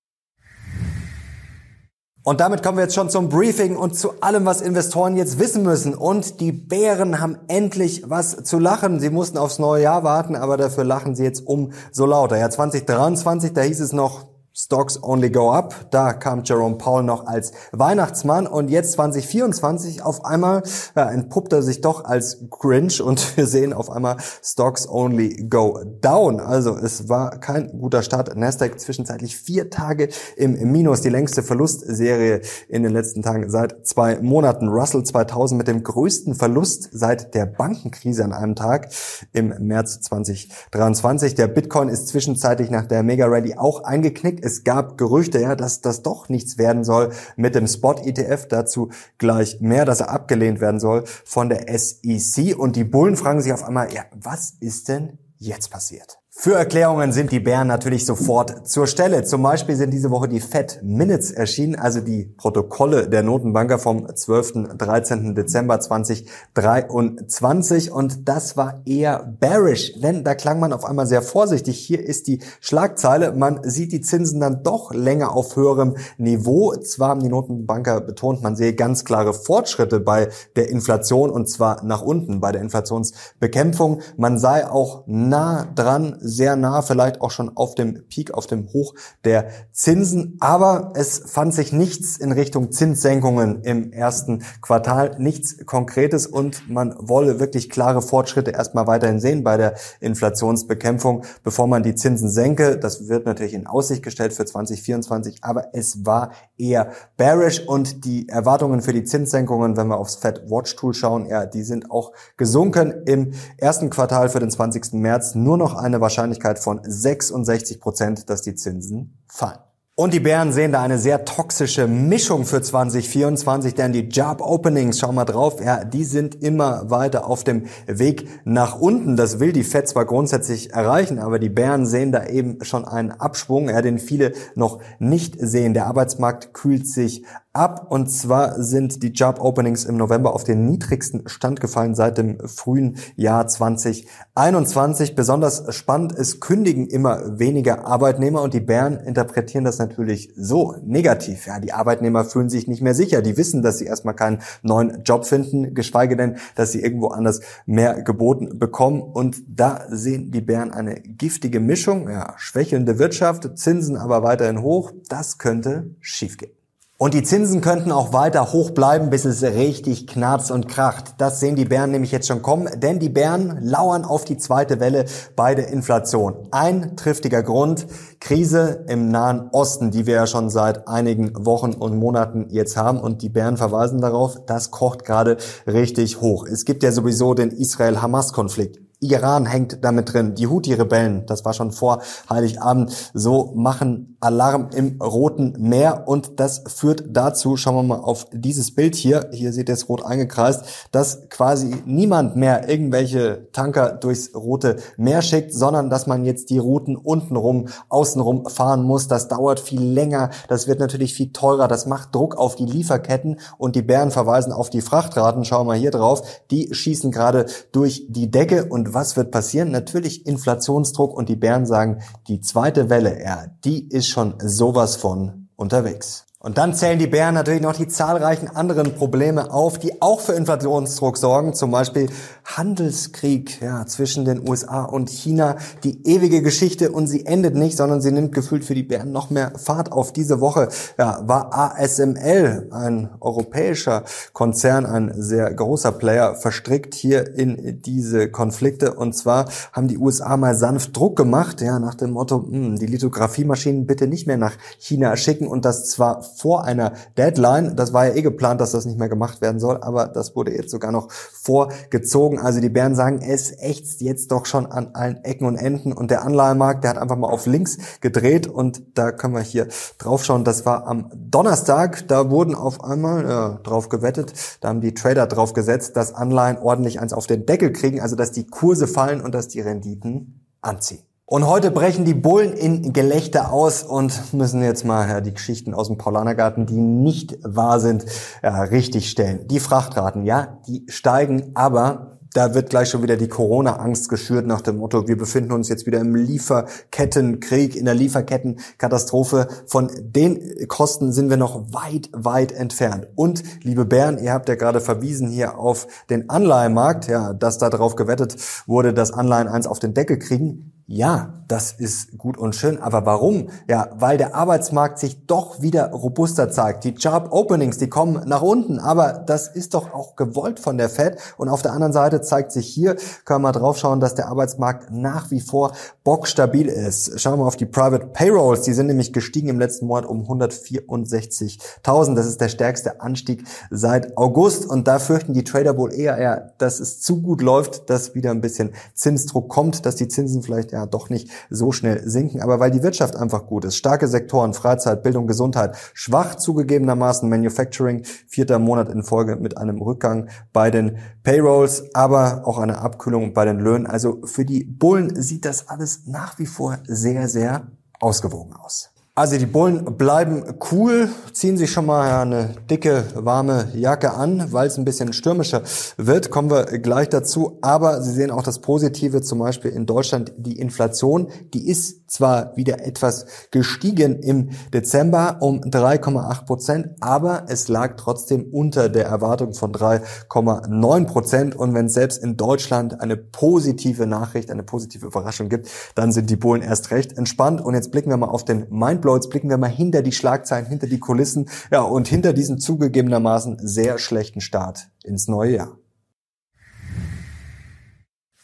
Und 2.28 2.40
damit 2.40 2.64
kommen 2.64 2.80
wir 2.80 2.86
jetzt 2.86 2.96
schon 2.96 3.12
zum 3.12 3.30
Briefing 3.30 3.76
und 3.76 3.96
zu 3.96 4.20
allem, 4.22 4.48
was 4.48 4.62
Investoren 4.62 5.16
jetzt 5.16 5.38
wissen 5.38 5.62
müssen. 5.62 5.94
Und 5.94 6.40
die 6.40 6.52
Bären 6.52 7.22
haben 7.22 7.38
endlich 7.48 8.10
was 8.10 8.44
zu 8.44 8.58
lachen. 8.58 9.00
Sie 9.00 9.12
mussten 9.12 9.38
aufs 9.38 9.60
neue 9.60 9.84
Jahr 9.84 10.04
warten, 10.04 10.36
aber 10.36 10.58
dafür 10.58 10.86
lachen 10.86 11.16
sie 11.16 11.24
jetzt 11.24 11.46
umso 11.46 12.08
lauter. 12.08 12.40
Ja, 12.40 12.50
2023, 12.50 13.54
da 13.54 13.62
hieß 13.62 13.80
es 13.80 13.94
noch, 13.94 14.26
Stocks 14.58 14.98
only 15.04 15.30
go 15.30 15.52
up. 15.52 15.92
Da 15.92 16.14
kam 16.14 16.44
Jerome 16.46 16.78
Powell 16.78 17.04
noch 17.04 17.28
als 17.28 17.52
Weihnachtsmann 17.74 18.48
und 18.48 18.70
jetzt 18.70 18.94
2024 18.94 20.02
auf 20.02 20.24
einmal 20.24 20.64
ja, 20.96 21.12
entpuppt 21.12 21.52
er 21.52 21.62
sich 21.62 21.82
doch 21.82 22.06
als 22.06 22.38
Grinch 22.50 23.02
und 23.02 23.36
wir 23.38 23.48
sehen 23.48 23.74
auf 23.74 23.90
einmal 23.90 24.16
Stocks 24.42 24.88
only 24.88 25.46
go 25.50 25.84
down. 26.00 26.40
Also 26.40 26.78
es 26.78 27.10
war 27.10 27.32
kein 27.42 27.68
guter 27.78 28.02
Start. 28.02 28.38
Nasdaq 28.38 28.80
zwischenzeitlich 28.80 29.36
vier 29.36 29.70
Tage 29.70 30.08
im 30.38 30.72
Minus, 30.72 31.02
die 31.02 31.10
längste 31.10 31.44
Verlustserie 31.44 32.40
in 32.70 32.84
den 32.84 32.94
letzten 32.94 33.24
Tagen 33.24 33.50
seit 33.50 33.86
zwei 33.86 34.22
Monaten. 34.22 34.70
Russell 34.70 35.04
2000 35.04 35.58
mit 35.58 35.68
dem 35.68 35.84
größten 35.84 36.34
Verlust 36.34 36.88
seit 36.94 37.36
der 37.36 37.46
Bankenkrise 37.46 38.24
an 38.24 38.32
einem 38.32 38.56
Tag 38.56 38.88
im 39.34 39.54
März 39.60 40.00
2023. 40.00 41.36
Der 41.36 41.50
Bitcoin 41.50 41.90
ist 41.90 42.08
zwischenzeitlich 42.08 42.70
nach 42.70 42.86
der 42.86 43.04
Mega 43.04 43.26
Rally 43.26 43.56
auch 43.58 43.84
eingeknickt 43.84 44.45
es 44.46 44.64
gab 44.64 44.98
Gerüchte, 44.98 45.40
ja, 45.42 45.56
dass 45.56 45.82
das 45.82 46.04
doch 46.04 46.30
nichts 46.30 46.58
werden 46.58 46.84
soll 46.84 47.12
mit 47.36 47.56
dem 47.56 47.68
Spot-ETF. 47.68 48.48
Dazu 48.48 48.90
gleich 49.18 49.60
mehr, 49.60 49.86
dass 49.86 50.02
er 50.02 50.12
abgelehnt 50.12 50.62
werden 50.62 50.80
soll 50.80 51.04
von 51.06 51.50
der 51.50 51.66
SEC. 51.78 52.58
Und 52.58 52.76
die 52.76 52.84
Bullen 52.84 53.18
fragen 53.18 53.42
sich 53.42 53.52
auf 53.52 53.64
einmal, 53.64 53.92
ja, 53.94 54.04
was 54.14 54.52
ist 54.60 54.88
denn 54.88 55.18
jetzt 55.38 55.72
passiert? 55.72 56.20
Für 56.38 56.56
Erklärungen 56.56 57.14
sind 57.14 57.32
die 57.32 57.40
Bären 57.40 57.70
natürlich 57.70 58.06
sofort 58.06 58.68
zur 58.68 58.88
Stelle. 58.88 59.24
Zum 59.24 59.42
Beispiel 59.42 59.78
sind 59.78 59.92
diese 59.92 60.12
Woche 60.12 60.28
die 60.28 60.42
Fed 60.42 60.82
Minutes 60.84 61.32
erschienen, 61.32 61.76
also 61.76 62.02
die 62.02 62.26
Protokolle 62.26 63.08
der 63.08 63.24
Notenbanker 63.24 63.80
vom 63.80 64.14
12. 64.14 64.78
13. 64.78 65.34
Dezember 65.34 65.80
2023. 65.80 67.92
Und 67.92 68.28
das 68.28 68.58
war 68.58 68.82
eher 68.86 69.34
bearish, 69.40 69.94
denn 70.02 70.26
da 70.26 70.36
klang 70.36 70.60
man 70.60 70.74
auf 70.74 70.84
einmal 70.84 71.08
sehr 71.08 71.22
vorsichtig. 71.22 71.80
Hier 71.80 72.06
ist 72.06 72.28
die 72.28 72.42
Schlagzeile. 72.60 73.32
Man 73.32 73.62
sieht 73.64 73.94
die 73.94 74.02
Zinsen 74.02 74.42
dann 74.42 74.62
doch 74.62 74.94
länger 74.94 75.36
auf 75.36 75.56
höherem 75.56 75.96
Niveau. 76.18 76.76
Zwar 76.76 77.10
haben 77.10 77.24
die 77.24 77.30
Notenbanker 77.30 78.02
betont, 78.02 78.44
man 78.44 78.58
sehe 78.58 78.76
ganz 78.76 79.06
klare 79.06 79.34
Fortschritte 79.34 80.02
bei 80.02 80.28
der 80.58 80.70
Inflation 80.70 81.30
und 81.30 81.50
zwar 81.50 81.84
nach 81.86 82.02
unten 82.02 82.42
bei 82.42 82.52
der 82.52 82.62
Inflationsbekämpfung. 82.62 84.02
Man 84.18 84.38
sei 84.38 84.70
auch 84.70 85.06
nah 85.08 85.66
dran, 85.74 86.20
sehr 86.26 86.56
nah, 86.56 86.82
vielleicht 86.82 87.22
auch 87.22 87.32
schon 87.32 87.56
auf 87.56 87.76
dem 87.76 88.08
Peak, 88.08 88.34
auf 88.34 88.48
dem 88.48 88.68
Hoch 88.74 88.96
der 89.24 89.48
Zinsen. 89.72 90.38
Aber 90.40 90.94
es 90.96 91.20
fand 91.20 91.54
sich 91.54 91.72
nichts 91.72 92.18
in 92.18 92.32
Richtung 92.32 92.72
Zinssenkungen 92.72 93.62
im 93.64 93.92
ersten 93.92 94.44
Quartal, 94.62 95.16
nichts 95.20 95.66
Konkretes 95.66 96.28
und 96.28 96.70
man 96.70 96.96
wolle 97.00 97.40
wirklich 97.40 97.70
klare 97.70 98.02
Fortschritte 98.02 98.52
erstmal 98.52 98.88
weiterhin 98.88 99.20
sehen 99.20 99.44
bei 99.44 99.58
der 99.58 99.76
Inflationsbekämpfung, 100.00 101.24
bevor 101.44 101.68
man 101.68 101.84
die 101.84 101.96
Zinsen 101.96 102.30
senke. 102.30 102.78
Das 102.78 103.08
wird 103.08 103.26
natürlich 103.26 103.54
in 103.54 103.68
Aussicht 103.68 104.04
gestellt 104.04 104.34
für 104.34 104.46
2024, 104.46 105.40
aber 105.44 105.70
es 105.74 106.06
war 106.06 106.32
eher 106.58 106.92
bearish 107.18 107.62
und 107.68 108.06
die 108.06 108.28
Erwartungen 108.30 108.82
für 108.82 108.94
die 108.94 109.04
Zinssenkungen, 109.04 109.78
wenn 109.78 109.88
wir 109.88 109.98
aufs 109.98 110.16
Fed 110.16 110.50
Watch 110.50 110.76
Tool 110.76 110.94
schauen, 110.94 111.28
ja, 111.28 111.46
die 111.46 111.64
sind 111.64 111.92
auch 111.92 112.12
gesunken 112.38 112.94
im 113.06 113.34
ersten 113.58 113.90
Quartal 113.90 114.30
für 114.30 114.40
den 114.40 114.50
20. 114.50 114.94
März. 114.94 115.36
Nur 115.36 115.58
noch 115.58 115.76
eine 115.76 116.02
Wahrscheinlichkeit 116.02 116.15
Wahrscheinlichkeit 116.16 116.60
von 116.60 116.80
66 116.82 117.82
Prozent, 117.82 118.30
dass 118.30 118.42
die 118.42 118.56
Zinsen 118.56 119.18
fallen. 119.28 119.60
Und 119.98 120.14
die 120.14 120.20
Bären 120.20 120.52
sehen 120.52 120.74
da 120.74 120.82
eine 120.82 120.98
sehr 120.98 121.24
toxische 121.24 121.88
Mischung 121.88 122.46
für 122.46 122.62
2024, 122.62 123.76
denn 123.76 123.94
die 123.94 124.10
Job 124.10 124.42
Openings, 124.42 125.00
schau 125.00 125.14
mal 125.14 125.24
drauf, 125.24 125.64
ja, 125.64 125.86
die 125.86 126.04
sind 126.04 126.36
immer 126.44 126.90
weiter 126.90 127.28
auf 127.28 127.46
dem 127.46 127.68
Weg 127.86 128.28
nach 128.44 128.78
unten. 128.78 129.16
Das 129.16 129.40
will 129.40 129.54
die 129.54 129.64
Fed 129.64 129.88
zwar 129.88 130.04
grundsätzlich 130.04 130.74
erreichen, 130.74 131.18
aber 131.18 131.40
die 131.40 131.48
Bären 131.48 131.86
sehen 131.86 132.12
da 132.12 132.26
eben 132.26 132.62
schon 132.66 132.84
einen 132.84 133.12
Abschwung, 133.12 133.70
ja, 133.70 133.82
den 133.82 133.98
viele 133.98 134.34
noch 134.56 134.80
nicht 135.00 135.38
sehen. 135.40 135.74
Der 135.74 135.88
Arbeitsmarkt 135.88 136.54
kühlt 136.54 136.88
sich 136.88 137.24
ab. 137.56 137.88
Und 137.90 138.10
zwar 138.10 138.62
sind 138.62 139.02
die 139.02 139.10
Job 139.12 139.40
Openings 139.40 139.86
im 139.86 139.98
November 139.98 140.34
auf 140.34 140.44
den 140.44 140.66
niedrigsten 140.66 141.28
Stand 141.28 141.62
gefallen 141.62 141.96
seit 141.96 142.18
dem 142.18 142.40
frühen 142.48 142.98
Jahr 143.16 143.48
2021. 143.48 145.16
Besonders 145.16 145.74
spannend, 145.74 146.14
es 146.14 146.40
kündigen 146.40 146.88
immer 146.88 147.40
weniger 147.40 147.86
Arbeitnehmer 147.86 148.42
und 148.42 148.54
die 148.54 148.60
Bären 148.60 148.98
interpretieren 149.00 149.64
das 149.64 149.80
natürlich 149.80 150.32
so 150.36 150.76
negativ. 150.84 151.48
Ja, 151.48 151.60
die 151.60 151.74
Arbeitnehmer 151.74 152.26
fühlen 152.26 152.50
sich 152.50 152.68
nicht 152.68 152.82
mehr 152.82 152.94
sicher. 152.94 153.22
Die 153.22 153.38
wissen, 153.38 153.62
dass 153.62 153.78
sie 153.78 153.86
erstmal 153.86 154.16
keinen 154.16 154.42
neuen 154.62 155.04
Job 155.04 155.26
finden, 155.26 155.74
geschweige 155.74 156.18
denn, 156.18 156.38
dass 156.56 156.72
sie 156.72 156.82
irgendwo 156.82 157.08
anders 157.08 157.42
mehr 157.66 158.02
geboten 158.02 158.60
bekommen. 158.60 159.02
Und 159.02 159.38
da 159.48 159.86
sehen 159.90 160.32
die 160.32 160.42
Bären 160.42 160.72
eine 160.72 160.96
giftige 160.96 161.60
Mischung. 161.60 162.10
Ja, 162.10 162.34
schwächelnde 162.38 163.00
Wirtschaft, 163.00 163.58
Zinsen 163.58 163.96
aber 163.98 164.24
weiterhin 164.24 164.62
hoch. 164.62 164.92
Das 165.10 165.38
könnte 165.38 165.96
schiefgehen. 166.02 166.65
Und 166.98 167.14
die 167.14 167.24
Zinsen 167.24 167.60
könnten 167.60 167.92
auch 167.92 168.14
weiter 168.14 168.54
hoch 168.54 168.72
bleiben, 168.72 169.10
bis 169.10 169.26
es 169.26 169.44
richtig 169.44 170.08
knarzt 170.08 170.50
und 170.50 170.70
kracht. 170.70 171.16
Das 171.18 171.42
sehen 171.42 171.58
die 171.58 171.66
Bären 171.66 171.92
nämlich 171.92 172.14
jetzt 172.14 172.30
schon 172.30 172.42
kommen, 172.42 172.70
denn 172.80 173.00
die 173.00 173.10
Bären 173.10 173.60
lauern 173.62 174.06
auf 174.06 174.24
die 174.24 174.38
zweite 174.38 174.80
Welle 174.80 175.04
bei 175.36 175.56
der 175.56 175.68
Inflation. 175.68 176.48
Ein 176.52 176.96
triftiger 176.96 177.44
Grund, 177.44 177.86
Krise 178.22 178.86
im 178.88 179.10
Nahen 179.10 179.50
Osten, 179.52 179.92
die 179.92 180.06
wir 180.06 180.16
ja 180.16 180.26
schon 180.26 180.50
seit 180.50 180.88
einigen 180.88 181.46
Wochen 181.46 181.74
und 181.74 181.98
Monaten 181.98 182.48
jetzt 182.50 182.78
haben. 182.78 183.02
Und 183.02 183.22
die 183.22 183.30
Bären 183.30 183.58
verweisen 183.58 184.00
darauf, 184.00 184.46
das 184.46 184.72
kocht 184.72 185.04
gerade 185.04 185.36
richtig 185.68 186.22
hoch. 186.22 186.46
Es 186.48 186.64
gibt 186.64 186.82
ja 186.82 186.94
sowieso 186.94 187.34
den 187.34 187.52
Israel-Hamas-Konflikt. 187.52 188.85
Iran 189.12 189.46
hängt 189.46 189.84
damit 189.84 190.14
drin. 190.14 190.36
Die 190.36 190.48
Houthi-Rebellen, 190.48 191.26
das 191.26 191.46
war 191.46 191.54
schon 191.54 191.72
vor 191.72 192.02
Heiligabend, 192.30 193.12
so 193.14 193.52
machen 193.56 194.18
Alarm 194.20 194.70
im 194.74 195.00
Roten 195.02 195.54
Meer 195.60 196.08
und 196.08 196.40
das 196.40 196.64
führt 196.68 197.04
dazu, 197.10 197.58
schauen 197.58 197.76
wir 197.76 197.84
mal 197.84 198.04
auf 198.04 198.26
dieses 198.32 198.74
Bild 198.74 198.96
hier, 198.96 199.30
hier 199.32 199.54
seht 199.54 199.70
ihr 199.70 199.74
es 199.74 199.88
rot 199.88 200.04
eingekreist, 200.04 200.64
dass 200.92 201.30
quasi 201.30 201.76
niemand 201.86 202.36
mehr 202.36 202.68
irgendwelche 202.68 203.50
Tanker 203.52 203.92
durchs 203.92 204.34
Rote 204.34 204.78
Meer 204.98 205.22
schickt, 205.22 205.54
sondern 205.54 205.92
dass 205.92 206.08
man 206.08 206.26
jetzt 206.26 206.50
die 206.50 206.58
Routen 206.58 206.96
untenrum, 206.96 207.68
außenrum 207.90 208.48
fahren 208.48 208.82
muss. 208.82 209.08
Das 209.08 209.28
dauert 209.28 209.60
viel 209.60 209.84
länger, 209.84 210.32
das 210.48 210.68
wird 210.68 210.80
natürlich 210.80 211.14
viel 211.14 211.32
teurer, 211.32 211.68
das 211.68 211.86
macht 211.86 212.16
Druck 212.16 212.36
auf 212.36 212.56
die 212.56 212.66
Lieferketten 212.66 213.40
und 213.60 213.76
die 213.76 213.84
Bären 213.84 214.10
verweisen 214.10 214.52
auf 214.52 214.72
die 214.72 214.82
Frachtraten, 214.82 215.46
schauen 215.46 215.68
wir 215.68 215.76
hier 215.76 215.92
drauf, 215.92 216.24
die 216.50 216.74
schießen 216.74 217.12
gerade 217.12 217.46
durch 217.72 218.08
die 218.10 218.32
Decke 218.32 218.66
und 218.66 218.95
was 218.96 219.16
wird 219.16 219.30
passieren? 219.30 219.70
Natürlich 219.70 220.26
Inflationsdruck 220.26 221.16
und 221.16 221.30
die 221.30 221.36
Bären 221.36 221.68
sagen, 221.68 222.02
die 222.28 222.42
zweite 222.42 222.90
Welle, 222.90 223.22
ja, 223.22 223.46
die 223.64 223.88
ist 223.88 224.08
schon 224.08 224.36
sowas 224.40 224.96
von 224.96 225.50
unterwegs. 225.56 226.25
Und 226.46 226.60
dann 226.60 226.76
zählen 226.76 227.00
die 227.00 227.08
Bären 227.08 227.34
natürlich 227.34 227.64
noch 227.64 227.76
die 227.76 227.88
zahlreichen 227.88 228.48
anderen 228.48 228.94
Probleme 228.94 229.52
auf, 229.52 229.80
die 229.80 230.00
auch 230.00 230.20
für 230.20 230.34
Inflationsdruck 230.34 231.18
sorgen. 231.18 231.56
Zum 231.56 231.72
Beispiel 231.72 232.08
Handelskrieg 232.44 233.60
ja, 233.64 233.88
zwischen 233.88 234.26
den 234.26 234.48
USA 234.48 234.84
und 234.84 235.10
China. 235.10 235.56
Die 235.84 236.06
ewige 236.06 236.44
Geschichte 236.44 236.92
und 236.92 237.08
sie 237.08 237.26
endet 237.26 237.56
nicht, 237.56 237.78
sondern 237.78 238.00
sie 238.00 238.12
nimmt 238.12 238.32
gefühlt 238.32 238.64
für 238.64 238.76
die 238.76 238.84
Bären 238.84 239.12
noch 239.12 239.32
mehr 239.32 239.54
Fahrt 239.58 239.92
auf. 239.92 240.14
Diese 240.14 240.40
Woche 240.40 240.68
ja, 241.00 241.20
war 241.26 241.52
ASML, 241.52 242.68
ein 242.70 243.10
europäischer 243.22 244.04
Konzern, 244.34 244.86
ein 244.86 245.14
sehr 245.18 245.52
großer 245.52 245.94
Player, 245.94 246.36
verstrickt 246.36 246.94
hier 246.94 247.36
in 247.36 247.82
diese 247.82 248.30
Konflikte. 248.30 248.94
Und 248.94 249.16
zwar 249.16 249.50
haben 249.74 249.88
die 249.88 249.98
USA 249.98 250.38
mal 250.38 250.54
sanft 250.54 250.96
Druck 250.96 251.16
gemacht, 251.16 251.62
ja, 251.62 251.80
nach 251.80 251.96
dem 251.96 252.12
Motto, 252.12 252.38
mh, 252.38 252.52
hm, 252.52 252.76
die 252.76 252.86
Lithografiemaschinen 252.86 253.88
bitte 253.88 254.06
nicht 254.06 254.28
mehr 254.28 254.38
nach 254.38 254.54
China 254.78 255.18
schicken 255.18 255.48
und 255.48 255.66
das 255.66 255.90
zwar 255.90 256.22
vor 256.36 256.66
einer 256.66 256.94
Deadline. 257.18 257.76
Das 257.76 257.94
war 257.94 258.08
ja 258.08 258.14
eh 258.14 258.22
geplant, 258.22 258.62
dass 258.62 258.72
das 258.72 258.86
nicht 258.86 259.00
mehr 259.00 259.10
gemacht 259.10 259.42
werden 259.42 259.60
soll, 259.60 259.82
aber 259.82 260.08
das 260.08 260.36
wurde 260.36 260.54
jetzt 260.54 260.72
sogar 260.72 260.92
noch 260.92 261.12
vorgezogen. 261.12 262.40
Also 262.40 262.62
die 262.62 262.70
Bären 262.70 262.96
sagen, 262.96 263.22
es 263.22 263.52
ächzt 263.60 264.02
jetzt 264.02 264.32
doch 264.32 264.46
schon 264.46 264.66
an 264.66 264.90
allen 264.94 265.24
Ecken 265.24 265.48
und 265.48 265.56
Enden 265.56 265.94
und 265.94 266.12
der 266.12 266.24
Anleihemarkt, 266.24 266.84
der 266.84 266.92
hat 266.92 266.98
einfach 266.98 267.18
mal 267.18 267.30
auf 267.30 267.46
links 267.46 267.78
gedreht 268.02 268.48
und 268.48 268.98
da 268.98 269.12
können 269.12 269.34
wir 269.34 269.42
hier 269.42 269.68
drauf 269.98 270.24
schauen. 270.24 270.44
Das 270.44 270.66
war 270.66 270.88
am 270.88 271.10
Donnerstag, 271.16 272.08
da 272.08 272.30
wurden 272.30 272.56
auf 272.56 272.84
einmal 272.84 273.24
ja, 273.24 273.60
drauf 273.64 273.90
gewettet, 273.90 274.34
da 274.62 274.70
haben 274.70 274.82
die 274.82 274.94
Trader 274.94 275.28
drauf 275.28 275.54
gesetzt, 275.54 275.96
dass 275.96 276.14
Anleihen 276.14 276.58
ordentlich 276.58 277.00
eins 277.00 277.14
auf 277.14 277.28
den 277.28 277.46
Deckel 277.46 277.72
kriegen, 277.72 278.02
also 278.02 278.16
dass 278.16 278.32
die 278.32 278.48
Kurse 278.48 278.88
fallen 278.88 279.22
und 279.22 279.34
dass 279.34 279.48
die 279.48 279.62
Renditen 279.62 280.46
anziehen. 280.62 281.04
Und 281.28 281.48
heute 281.48 281.72
brechen 281.72 282.06
die 282.06 282.14
Bullen 282.14 282.54
in 282.54 282.94
Gelächter 282.94 283.52
aus 283.52 283.82
und 283.82 284.32
müssen 284.36 284.62
jetzt 284.62 284.86
mal 284.86 285.10
ja, 285.10 285.22
die 285.22 285.34
Geschichten 285.34 285.74
aus 285.74 285.88
dem 285.88 285.98
Paulanergarten, 285.98 286.68
die 286.68 286.80
nicht 286.80 287.40
wahr 287.42 287.80
sind, 287.80 288.06
ja, 288.44 288.62
richtig 288.62 289.10
stellen. 289.10 289.48
Die 289.48 289.60
Frachtraten, 289.60 290.24
ja, 290.24 290.60
die 290.68 290.86
steigen, 290.88 291.50
aber 291.56 292.20
da 292.36 292.54
wird 292.54 292.70
gleich 292.70 292.90
schon 292.90 293.02
wieder 293.02 293.18
die 293.18 293.28
Corona-Angst 293.28 294.08
geschürt 294.08 294.46
nach 294.46 294.62
dem 294.62 294.78
Motto, 294.78 295.08
wir 295.08 295.18
befinden 295.18 295.52
uns 295.54 295.68
jetzt 295.68 295.88
wieder 295.88 296.00
im 296.00 296.14
Lieferkettenkrieg, 296.14 297.76
in 297.76 297.86
der 297.86 297.96
Lieferkettenkatastrophe. 297.96 299.48
Von 299.66 299.90
den 300.00 300.68
Kosten 300.68 301.12
sind 301.12 301.32
wir 301.32 301.38
noch 301.38 301.74
weit, 301.74 302.10
weit 302.12 302.52
entfernt. 302.52 303.08
Und, 303.16 303.42
liebe 303.64 303.86
Bären, 303.86 304.20
ihr 304.20 304.34
habt 304.34 304.48
ja 304.48 304.56
gerade 304.56 304.82
verwiesen 304.82 305.30
hier 305.30 305.58
auf 305.58 305.88
den 306.12 306.30
Anleihenmarkt, 306.30 307.08
ja, 307.08 307.34
dass 307.34 307.58
da 307.58 307.72
drauf 307.72 307.96
gewettet 307.96 308.36
wurde, 308.68 308.94
dass 308.94 309.12
Anleihen 309.12 309.48
eins 309.48 309.66
auf 309.66 309.80
den 309.80 309.96
Deckel 309.96 310.20
kriegen. 310.20 310.75
Ja, 310.88 311.34
das 311.48 311.72
ist 311.72 312.16
gut 312.20 312.38
und 312.38 312.56
schön. 312.56 312.80
Aber 312.80 313.08
warum? 313.08 313.50
Ja, 313.68 313.90
weil 313.98 314.20
der 314.20 314.36
Arbeitsmarkt 314.36 315.00
sich 315.00 315.26
doch 315.26 315.60
wieder 315.60 315.90
robuster 315.90 316.52
zeigt. 316.52 316.84
Die 316.84 316.92
Job 316.92 317.30
Openings, 317.32 317.80
die 317.80 317.90
kommen 317.90 318.22
nach 318.28 318.44
unten. 318.44 318.78
Aber 318.78 319.14
das 319.14 319.48
ist 319.48 319.74
doch 319.74 319.94
auch 319.94 320.16
gewollt 320.16 320.60
von 320.60 320.78
der 320.78 320.90
Fed. 320.90 321.18
Und 321.38 321.50
auf 321.50 321.64
der 321.64 321.74
anderen 321.74 321.92
Seite 321.92 322.22
zeigt 322.22 322.52
sich 322.52 322.68
hier, 322.68 322.98
können 323.26 323.42
wir 323.42 323.52
mal 323.52 323.52
drauf 323.52 323.80
schauen, 323.80 324.00
dass 324.00 324.14
der 324.14 324.28
Arbeitsmarkt 324.28 324.92
nach 324.92 325.32
wie 325.32 325.42
vor 325.42 325.72
bockstabil 326.04 326.68
ist. 326.68 327.20
Schauen 327.20 327.40
wir 327.40 327.48
auf 327.48 327.58
die 327.58 327.66
Private 327.66 328.06
Payrolls. 328.06 328.62
Die 328.62 328.74
sind 328.74 328.86
nämlich 328.86 329.12
gestiegen 329.12 329.48
im 329.48 329.60
letzten 329.60 329.88
Monat 329.88 330.06
um 330.06 330.22
164.000. 330.22 332.14
Das 332.14 332.28
ist 332.28 332.42
der 332.42 332.50
stärkste 332.50 333.02
Anstieg 333.02 333.44
seit 333.72 334.18
August. 334.18 334.68
Und 334.68 334.88
da 334.88 335.00
fürchten 335.00 335.34
die 335.34 335.44
Trader 335.44 335.78
wohl 335.78 335.92
eher, 335.94 336.18
eher, 336.18 336.54
dass 336.60 336.80
es 336.80 337.02
zu 337.02 337.24
gut 337.24 337.42
läuft, 337.42 337.90
dass 337.90 338.14
wieder 338.14 338.30
ein 338.30 338.42
bisschen 338.42 338.74
Zinsdruck 338.94 339.50
kommt, 339.50 339.88
dass 339.88 339.96
die 339.96 340.08
Zinsen 340.08 340.44
vielleicht 340.44 340.75
ja 340.76 340.86
doch 340.86 341.10
nicht 341.10 341.30
so 341.50 341.72
schnell 341.72 342.08
sinken, 342.08 342.42
aber 342.42 342.60
weil 342.60 342.72
die 342.72 342.84
Wirtschaft 342.84 343.16
einfach 343.16 343.48
gut 343.48 343.66
ist. 343.66 343.78
Starke 343.78 344.08
Sektoren, 344.08 344.54
Freizeit, 344.54 345.04
Bildung, 345.04 345.26
Gesundheit, 345.26 345.76
schwach 345.94 346.36
zugegebenermaßen 346.36 347.30
Manufacturing, 347.30 348.04
vierter 348.28 348.60
Monat 348.60 348.90
in 348.90 349.04
Folge 349.04 349.38
mit 349.38 349.58
einem 349.58 349.82
Rückgang 349.82 350.30
bei 350.54 350.70
den 350.70 350.98
Payrolls, 351.24 351.96
aber 351.96 352.44
auch 352.46 352.60
eine 352.60 352.80
Abkühlung 352.80 353.34
bei 353.34 353.46
den 353.46 353.60
Löhnen. 353.60 353.88
Also 353.88 354.22
für 354.26 354.46
die 354.46 354.64
Bullen 354.64 355.22
sieht 355.22 355.46
das 355.46 355.70
alles 355.70 356.06
nach 356.06 356.38
wie 356.40 356.46
vor 356.46 356.78
sehr, 356.86 357.28
sehr 357.28 357.68
ausgewogen 358.00 358.54
aus. 358.54 358.95
Also 359.18 359.38
die 359.38 359.46
Bullen 359.46 359.98
bleiben 359.98 360.44
cool, 360.74 361.08
ziehen 361.32 361.56
sich 361.56 361.72
schon 361.72 361.86
mal 361.86 362.22
eine 362.22 362.50
dicke, 362.70 363.06
warme 363.16 363.70
Jacke 363.74 364.14
an, 364.14 364.52
weil 364.52 364.68
es 364.68 364.78
ein 364.78 364.84
bisschen 364.84 365.14
stürmischer 365.14 365.62
wird, 365.96 366.30
kommen 366.32 366.52
wir 366.52 366.66
gleich 366.80 367.08
dazu. 367.08 367.58
Aber 367.62 368.02
Sie 368.02 368.12
sehen 368.12 368.30
auch 368.30 368.44
das 368.44 368.60
Positive, 368.60 369.22
zum 369.22 369.40
Beispiel 369.40 369.72
in 369.72 369.86
Deutschland, 369.86 370.34
die 370.36 370.60
Inflation, 370.60 371.30
die 371.54 371.70
ist 371.70 372.12
zwar 372.12 372.58
wieder 372.58 372.86
etwas 372.86 373.26
gestiegen 373.52 374.20
im 374.20 374.50
Dezember 374.74 375.38
um 375.40 375.62
3,8 375.62 376.46
Prozent, 376.46 376.90
aber 377.00 377.46
es 377.48 377.70
lag 377.70 377.96
trotzdem 377.96 378.48
unter 378.52 378.90
der 378.90 379.06
Erwartung 379.06 379.54
von 379.54 379.72
3,9 379.72 381.06
Prozent. 381.06 381.56
Und 381.56 381.74
wenn 381.74 381.86
es 381.86 381.94
selbst 381.94 382.22
in 382.22 382.36
Deutschland 382.36 383.00
eine 383.00 383.16
positive 383.16 384.08
Nachricht, 384.08 384.52
eine 384.52 384.64
positive 384.64 385.06
Überraschung 385.06 385.48
gibt, 385.48 385.70
dann 385.96 386.12
sind 386.12 386.30
die 386.30 386.36
Bullen 386.36 386.62
erst 386.62 386.92
recht 386.92 387.18
entspannt. 387.18 387.62
Und 387.62 387.76
jetzt 387.76 387.92
blicken 387.92 388.10
wir 388.10 388.18
mal 388.18 388.28
auf 388.28 388.44
den 388.44 388.68
Mind 388.70 389.05
Exploits 389.06 389.30
blicken 389.30 389.50
wir 389.50 389.58
mal 389.58 389.70
hinter 389.70 390.02
die 390.02 390.12
Schlagzeilen, 390.12 390.66
hinter 390.66 390.88
die 390.88 391.00
Kulissen, 391.00 391.48
ja, 391.72 391.82
und 391.82 392.08
hinter 392.08 392.34
diesen 392.34 392.60
zugegebenermaßen 392.60 393.60
sehr 393.62 394.00
schlechten 394.00 394.42
Start 394.42 394.90
ins 395.04 395.28
neue 395.28 395.58
Jahr. 395.58 395.78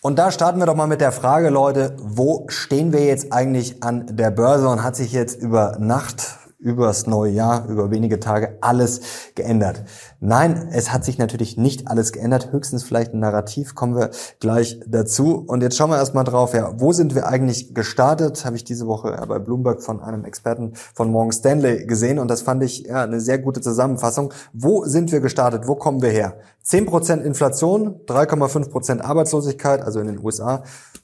Und 0.04 0.18
da 0.18 0.32
starten 0.32 0.60
wir 0.60 0.66
doch 0.66 0.76
mal 0.76 0.88
mit 0.88 1.02
der 1.02 1.12
Frage, 1.12 1.50
Leute, 1.50 1.96
wo 2.00 2.46
stehen 2.48 2.92
wir 2.92 3.06
jetzt 3.06 3.32
eigentlich 3.32 3.84
an 3.84 4.06
der 4.16 4.32
Börse 4.32 4.68
und 4.68 4.84
hat 4.84 4.96
sich 4.96 5.12
jetzt 5.12 5.40
über 5.42 5.78
Nacht 5.80 6.40
übers 6.62 7.08
neue 7.08 7.32
Jahr, 7.32 7.68
über 7.68 7.90
wenige 7.90 8.20
Tage 8.20 8.58
alles 8.62 9.02
geändert. 9.36 9.84
Nein, 10.20 10.70
es 10.72 10.94
hat 10.94 11.04
sich 11.04 11.18
natürlich 11.18 11.58
nicht 11.58 11.88
alles 11.88 12.12
geändert, 12.12 12.52
höchstens 12.52 12.84
vielleicht 12.84 13.14
ein 13.14 13.20
Narrativ, 13.20 13.74
kommen 13.74 13.96
wir 13.96 14.12
gleich 14.40 14.80
dazu. 14.88 15.44
Und 15.48 15.64
jetzt 15.64 15.76
schauen 15.76 15.90
wir 15.90 15.98
erstmal 15.98 16.24
drauf, 16.24 16.54
ja, 16.54 16.74
wo 16.78 16.94
sind 16.94 17.16
wir 17.16 17.28
eigentlich 17.28 17.74
gestartet? 17.74 18.46
Habe 18.46 18.56
ich 18.56 18.64
diese 18.64 18.86
Woche 18.86 19.20
bei 19.28 19.40
Bloomberg 19.40 19.82
von 19.82 20.02
einem 20.02 20.24
Experten 20.24 20.74
von 20.94 21.12
Morgan 21.12 21.32
Stanley 21.32 21.86
gesehen 21.88 22.20
und 22.20 22.30
das 22.30 22.44
fand 22.44 22.64
ich 22.64 22.82
ja 22.82 23.04
eine 23.04 23.20
sehr 23.20 23.40
gute 23.40 23.62
Zusammenfassung. 23.62 24.32
Wo 24.54 24.86
sind 24.86 25.12
wir 25.12 25.20
gestartet? 25.20 25.68
Wo 25.68 25.76
kommen 25.76 26.02
wir 26.02 26.12
her? 26.12 26.38
10% 26.66 27.22
Inflation, 27.22 28.02
3,5% 28.06 29.02
Arbeitslosigkeit, 29.02 29.82
also 29.82 30.00
in 30.00 30.08
den 30.08 30.24
USA, 30.24 30.64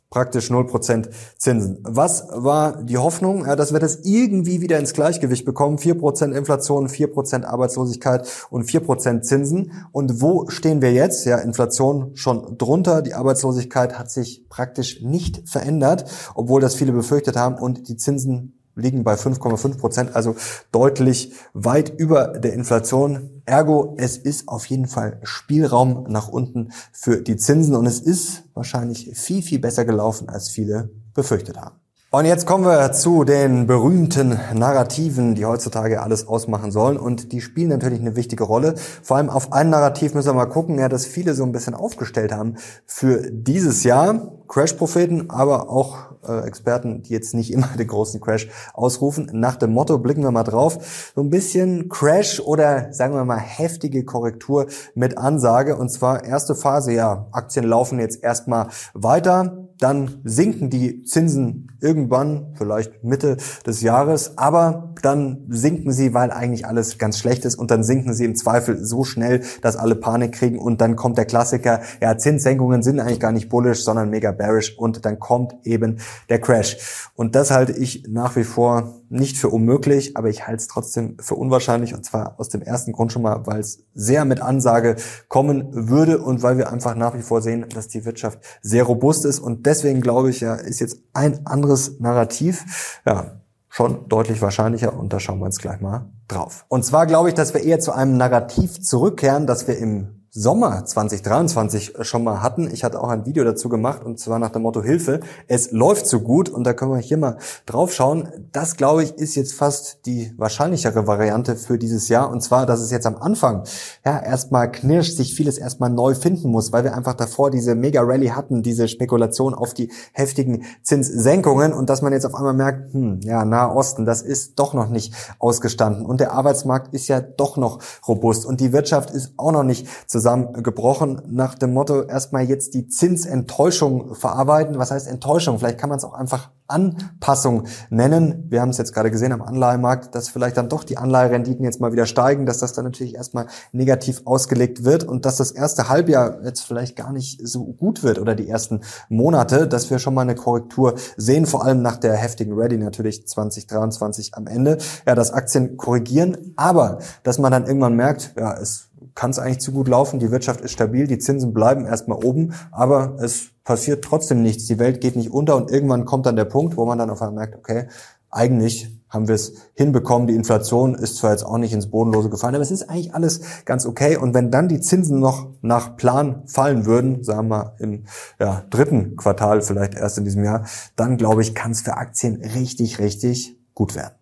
praktisch 0.10 0.50
0% 0.50 1.10
Zinsen. 1.38 1.80
Was 1.84 2.28
war 2.32 2.84
die 2.84 2.98
Hoffnung? 2.98 3.46
Ja, 3.46 3.56
dass 3.56 3.74
wir 3.74 3.80
das 3.80 4.00
irgendwie 4.04 4.62
wieder 4.62 4.80
ins 4.80 4.94
Gleichgewicht 4.94 5.46
bekommen. 5.46 5.78
4% 5.78 6.32
Inflation, 6.32 6.88
4% 6.88 7.44
Arbeitslosigkeit 7.44 8.28
und 8.50 8.66
4% 8.66 9.22
Zinsen. 9.22 9.72
Und 9.92 10.22
wo 10.22 10.50
stehen 10.50 10.82
wir 10.82 10.94
jetzt? 10.94 11.26
Ja, 11.26 11.38
Inflation 11.40 12.16
schon 12.16 12.58
drunter. 12.58 13.02
Die 13.02 13.14
Arbeitslosigkeit 13.14 14.00
hat 14.00 14.10
sich 14.10 14.48
praktisch 14.50 15.02
nicht 15.02 15.48
verändert, 15.48 16.06
obwohl 16.36 16.62
das 16.62 16.76
viele 16.76 16.94
befürchtet 16.94 17.36
haben. 17.36 17.56
Und 17.56 17.90
die 17.90 17.98
Zinsen 17.98 18.57
liegen 18.78 19.04
bei 19.04 19.16
5,5 19.16 19.78
Prozent, 19.78 20.16
also 20.16 20.36
deutlich 20.72 21.34
weit 21.54 21.90
über 21.98 22.40
der 22.40 22.54
Inflation. 22.54 23.42
Ergo, 23.46 23.96
es 23.98 24.18
ist 24.18 24.48
auf 24.48 24.66
jeden 24.66 24.88
Fall 24.88 25.20
Spielraum 25.24 26.06
nach 26.08 26.28
unten 26.28 26.70
für 26.92 27.22
die 27.22 27.38
Zinsen 27.38 27.76
und 27.76 27.86
es 27.86 28.00
ist 28.00 28.44
wahrscheinlich 28.54 29.12
viel, 29.18 29.42
viel 29.42 29.60
besser 29.60 29.86
gelaufen, 29.86 30.30
als 30.30 30.50
viele 30.50 30.90
befürchtet 31.14 31.58
haben. 31.58 31.80
Und 32.10 32.24
jetzt 32.24 32.46
kommen 32.46 32.64
wir 32.64 32.94
zu 32.94 33.26
den 33.26 33.68
berühmten 33.68 34.40
Narrativen, 34.54 35.36
die 35.36 35.46
heutzutage 35.46 36.02
alles 36.02 36.26
ausmachen 36.26 36.72
sollen. 36.72 36.96
Und 36.96 37.34
die 37.34 37.42
spielen 37.42 37.68
natürlich 37.68 38.00
eine 38.00 38.16
wichtige 38.16 38.46
Rolle. 38.46 38.76
Vor 39.04 39.18
allem 39.18 39.30
auf 39.30 39.52
ein 39.52 39.70
Narrativ 39.70 40.14
müssen 40.14 40.30
wir 40.30 40.34
mal 40.34 40.46
gucken, 40.46 40.80
ja, 40.80 40.88
dass 40.88 41.06
viele 41.06 41.34
so 41.34 41.44
ein 41.44 41.52
bisschen 41.52 41.74
aufgestellt 41.74 42.32
haben 42.32 42.56
für 42.86 43.30
dieses 43.30 43.84
Jahr. 43.84 44.32
Crash-Propheten, 44.48 45.30
aber 45.30 45.70
auch 45.70 45.98
äh, 46.26 46.48
Experten, 46.48 47.04
die 47.04 47.12
jetzt 47.12 47.34
nicht 47.34 47.52
immer 47.52 47.68
den 47.78 47.88
großen 47.88 48.22
Crash 48.22 48.48
ausrufen. 48.74 49.30
Nach 49.34 49.58
dem 49.58 49.74
Motto 49.74 49.98
blicken 49.98 50.24
wir 50.24 50.32
mal 50.32 50.44
drauf. 50.44 51.12
So 51.14 51.20
ein 51.20 51.30
bisschen 51.30 51.90
Crash 51.90 52.40
oder 52.40 52.94
sagen 52.94 53.16
wir 53.16 53.26
mal 53.26 53.38
heftige 53.38 54.06
Korrektur 54.06 54.68
mit 54.96 55.18
Ansage. 55.18 55.76
Und 55.76 55.90
zwar 55.90 56.24
erste 56.24 56.56
Phase, 56.56 56.94
ja, 56.94 57.28
Aktien 57.34 57.66
laufen 57.66 58.00
jetzt 58.00 58.24
erstmal 58.24 58.70
weiter 58.94 59.68
dann 59.80 60.22
sinken 60.24 60.70
die 60.70 61.04
Zinsen 61.04 61.72
irgendwann, 61.82 62.54
vielleicht 62.56 63.04
Mitte 63.04 63.38
des 63.66 63.82
Jahres, 63.82 64.38
aber 64.38 64.94
dann 65.02 65.46
sinken 65.50 65.92
sie, 65.92 66.14
weil 66.14 66.32
eigentlich 66.32 66.66
alles 66.66 66.98
ganz 66.98 67.20
schlecht 67.20 67.46
ist 67.46 67.56
und 67.56 67.72
dann 67.72 67.84
sinken 67.84 68.14
sie 68.14 68.26
im 68.26 68.36
Zweifel 68.36 68.84
so 68.84 69.04
schnell, 69.04 69.44
dass 69.62 69.76
alle 69.76 69.96
Panik 69.96 70.34
kriegen 70.34 70.60
und 70.60 70.82
dann 70.82 70.96
kommt 70.96 71.18
der 71.18 71.26
Klassiker, 71.26 71.82
ja, 72.02 72.18
Zinssenkungen 72.18 72.84
sind 72.84 73.00
eigentlich 73.00 73.20
gar 73.20 73.32
nicht 73.32 73.50
bullish, 73.50 73.84
sondern 73.84 74.10
mega 74.10 74.32
bearish 74.32 74.78
und 74.78 75.06
dann 75.06 75.20
kommt 75.20 75.56
eben 75.64 76.00
der 76.30 76.40
Crash. 76.40 77.10
Und 77.16 77.36
das 77.36 77.52
halte 77.52 77.74
ich 77.74 78.06
nach 78.08 78.36
wie 78.36 78.44
vor 78.44 79.02
nicht 79.10 79.38
für 79.38 79.50
unmöglich, 79.50 80.18
aber 80.18 80.30
ich 80.30 80.48
halte 80.48 80.62
es 80.62 80.68
trotzdem 80.68 81.18
für 81.20 81.36
unwahrscheinlich 81.36 81.94
und 81.94 82.04
zwar 82.04 82.40
aus 82.40 82.50
dem 82.50 82.62
ersten 82.62 82.92
Grund 82.92 83.12
schon 83.12 83.22
mal, 83.22 83.46
weil 83.46 83.60
es 83.60 83.84
sehr 83.94 84.26
mit 84.26 84.42
Ansage 84.42 84.98
kommen 85.30 85.68
würde 85.72 86.20
und 86.20 86.44
weil 86.44 86.58
wir 86.58 86.72
einfach 86.72 86.96
nach 86.96 87.16
wie 87.16 87.22
vor 87.22 87.42
sehen, 87.42 87.66
dass 87.74 87.88
die 87.88 88.06
Wirtschaft 88.06 88.40
sehr 88.62 88.84
robust 88.84 89.26
ist 89.26 89.40
und 89.40 89.66
deswegen 89.66 90.02
glaube 90.02 90.30
ich 90.30 90.42
ja, 90.42 90.56
ist 90.56 90.80
jetzt 90.80 91.00
ein 91.14 91.46
anderes 91.46 91.67
Narrativ, 92.00 93.02
ja, 93.06 93.42
schon 93.70 94.08
deutlich 94.08 94.42
wahrscheinlicher 94.42 94.98
und 94.98 95.14
da 95.14 95.20
schauen 95.20 95.40
wir 95.40 95.46
uns 95.46 95.60
gleich 95.60 95.82
mal 95.82 96.10
drauf. 96.28 96.66
Und 96.68 96.84
zwar 96.84 97.06
glaube 97.06 97.30
ich, 97.30 97.36
dass 97.36 97.54
wir 97.54 97.62
eher 97.62 97.80
zu 97.80 97.92
einem 97.92 98.18
Narrativ 98.18 98.82
zurückkehren, 98.82 99.46
dass 99.46 99.68
wir 99.68 99.78
im 99.78 100.17
Sommer 100.40 100.86
2023 100.86 101.94
schon 102.02 102.24
mal 102.24 102.44
hatten. 102.44 102.70
Ich 102.72 102.84
hatte 102.84 103.02
auch 103.02 103.10
ein 103.10 103.26
Video 103.26 103.44
dazu 103.44 103.70
gemacht 103.70 104.04
und 104.04 104.20
zwar 104.20 104.38
nach 104.38 104.52
dem 104.52 104.62
Motto 104.62 104.84
Hilfe, 104.84 105.22
es 105.48 105.72
läuft 105.72 106.06
so 106.06 106.20
gut. 106.20 106.48
Und 106.48 106.64
da 106.64 106.74
können 106.74 106.92
wir 106.92 107.00
hier 107.00 107.18
mal 107.18 107.38
drauf 107.66 107.92
schauen. 107.92 108.30
Das 108.52 108.78
glaube 108.78 109.04
ich 109.04 109.16
ist 109.16 109.34
jetzt 109.34 109.56
fast 109.56 110.06
die 110.06 110.32
wahrscheinlichere 110.38 111.08
Variante 111.08 111.56
für 111.56 111.80
dieses 111.80 112.08
Jahr. 112.08 112.30
Und 112.30 112.42
zwar, 112.42 112.68
dass 112.68 112.82
es 112.82 112.92
jetzt 112.92 113.08
am 113.08 113.16
Anfang 113.16 113.64
ja 114.06 114.20
erstmal 114.20 114.72
knirscht, 114.72 115.18
sich 115.18 115.34
vieles 115.34 115.58
erstmal 115.58 115.90
neu 115.90 116.14
finden 116.14 116.52
muss, 116.52 116.72
weil 116.72 116.84
wir 116.84 116.96
einfach 116.96 117.16
davor 117.16 117.50
diese 117.50 117.74
Mega 117.74 118.02
Rally 118.04 118.28
hatten, 118.28 118.62
diese 118.62 118.88
Spekulation 118.88 119.56
auf 119.56 119.74
die 119.74 119.92
heftigen 120.14 120.66
Zinssenkungen. 120.84 121.74
Und 121.74 121.90
dass 121.90 122.04
man 122.04 122.14
jetzt 122.14 122.28
auf 122.28 122.36
einmal 122.36 122.54
merkt, 122.54 122.94
hm, 122.94 123.22
ja, 123.24 123.44
Nahe 123.44 123.74
Osten, 123.74 124.06
das 124.06 124.22
ist 124.22 124.60
doch 124.60 124.76
noch 124.76 124.90
nicht 124.90 125.16
ausgestanden. 125.40 126.06
Und 126.06 126.20
der 126.20 126.34
Arbeitsmarkt 126.34 126.94
ist 126.94 127.08
ja 127.08 127.22
doch 127.22 127.58
noch 127.58 127.80
robust. 128.08 128.46
Und 128.46 128.62
die 128.62 128.72
Wirtschaft 128.72 129.10
ist 129.10 129.34
auch 129.38 129.52
noch 129.52 129.64
nicht 129.64 129.88
zusammen 130.06 130.27
zusammengebrochen 130.28 131.22
nach 131.30 131.56
dem 131.56 131.74
Motto, 131.74 132.04
erstmal 132.04 132.44
jetzt 132.44 132.74
die 132.74 132.90
Zinsenttäuschung 132.90 134.14
verarbeiten. 134.14 134.78
Was 134.78 134.92
heißt 134.92 135.08
Enttäuschung? 135.08 135.58
Vielleicht 135.58 135.78
kann 135.78 135.90
man 135.90 136.00
es 136.00 136.04
auch 136.04 136.14
einfach 136.14 136.50
Anpassung 136.68 137.64
nennen. 137.90 138.46
Wir 138.50 138.60
haben 138.60 138.72
es 138.72 138.78
jetzt 138.78 138.94
gerade 138.94 139.10
gesehen 139.10 139.32
am 139.32 139.42
Anleihemarkt, 139.42 140.14
dass 140.14 140.28
vielleicht 140.28 140.58
dann 140.58 140.68
doch 140.68 140.84
die 140.84 140.98
Anleiherenditen 140.98 141.64
jetzt 141.64 141.80
mal 141.80 141.94
wieder 141.94 142.06
steigen, 142.06 142.46
dass 142.46 142.58
das 142.58 142.74
dann 142.74 142.84
natürlich 142.84 143.16
erstmal 143.16 143.48
negativ 143.72 144.24
ausgelegt 144.26 144.84
wird 144.84 145.06
und 145.06 145.24
dass 145.26 145.38
das 145.38 145.52
erste 145.52 145.88
Halbjahr 145.88 146.44
jetzt 146.44 146.60
vielleicht 146.62 146.98
gar 146.98 147.14
nicht 147.14 147.40
so 147.48 147.64
gut 147.64 148.04
wird 148.04 148.20
oder 148.20 148.36
die 148.36 148.50
ersten 148.50 148.82
Monate, 149.08 149.66
dass 149.66 149.90
wir 149.90 149.98
schon 149.98 150.14
mal 150.14 150.24
eine 150.24 150.36
Korrektur 150.36 150.96
sehen, 151.16 151.46
vor 151.46 151.64
allem 151.64 151.82
nach 151.82 151.96
der 151.96 152.16
heftigen 152.16 152.52
Ready 152.52 152.78
natürlich 152.78 153.26
2023 153.26 154.36
am 154.36 154.48
Ende. 154.48 154.78
Ja, 155.06 155.16
dass 155.16 155.32
Aktien 155.32 155.78
korrigieren, 155.78 156.54
aber 156.58 157.00
dass 157.24 157.40
man 157.40 157.54
dann 157.54 157.66
irgendwann 157.66 157.96
merkt, 157.96 158.34
ja, 158.38 158.54
es 158.58 158.90
kann 159.18 159.32
es 159.32 159.40
eigentlich 159.40 159.60
zu 159.60 159.72
gut 159.72 159.88
laufen, 159.88 160.20
die 160.20 160.30
Wirtschaft 160.30 160.62
ist 160.62 160.74
stabil, 160.74 161.08
die 161.08 161.18
Zinsen 161.18 161.52
bleiben 161.52 161.88
erstmal 161.88 162.24
oben, 162.24 162.54
aber 162.72 163.18
es 163.20 163.48
passiert 163.64 164.06
trotzdem 164.06 164.44
nichts, 164.44 164.68
die 164.68 164.78
Welt 164.78 165.02
geht 165.02 165.16
nicht 165.16 165.32
unter. 165.32 165.56
Und 165.56 165.72
irgendwann 165.72 166.06
kommt 166.06 166.28
dann 166.28 166.36
der 166.36 166.46
Punkt, 166.46 166.78
wo 166.78 166.86
man 166.86 167.00
dann 167.00 167.10
auf 167.10 167.22
einmal 167.24 167.48
merkt, 167.48 167.56
okay, 167.56 167.88
eigentlich 168.30 168.96
haben 169.10 169.28
wir 169.28 169.34
es 169.34 169.54
hinbekommen, 169.74 170.28
die 170.28 170.36
Inflation 170.36 170.94
ist 170.94 171.18
zwar 171.18 171.32
jetzt 171.32 171.44
auch 171.44 171.58
nicht 171.58 171.74
ins 171.74 171.90
Bodenlose 171.90 172.30
gefallen, 172.30 172.54
aber 172.54 172.62
es 172.62 172.70
ist 172.70 172.90
eigentlich 172.90 173.16
alles 173.16 173.42
ganz 173.66 173.88
okay. 173.88 174.18
Und 174.18 174.36
wenn 174.36 174.52
dann 174.52 174.68
die 174.68 174.82
Zinsen 174.82 175.20
noch 175.20 175.48
nach 175.62 175.98
Plan 175.98 176.44
fallen 176.46 176.86
würden, 176.86 177.24
sagen 177.24 177.48
wir 177.48 177.74
im 177.80 178.06
ja, 178.40 178.66
dritten 178.70 179.16
Quartal 179.16 179.64
vielleicht 179.64 179.96
erst 179.96 180.20
in 180.20 180.26
diesem 180.26 180.44
Jahr, 180.44 180.68
dann 180.96 181.18
glaube 181.18 181.42
ich, 181.42 181.56
kann 181.56 181.72
es 181.72 181.82
für 181.82 181.98
Aktien 181.98 182.36
richtig, 182.36 183.00
richtig 183.00 183.58
gut 183.74 183.96
werden. 183.96 184.17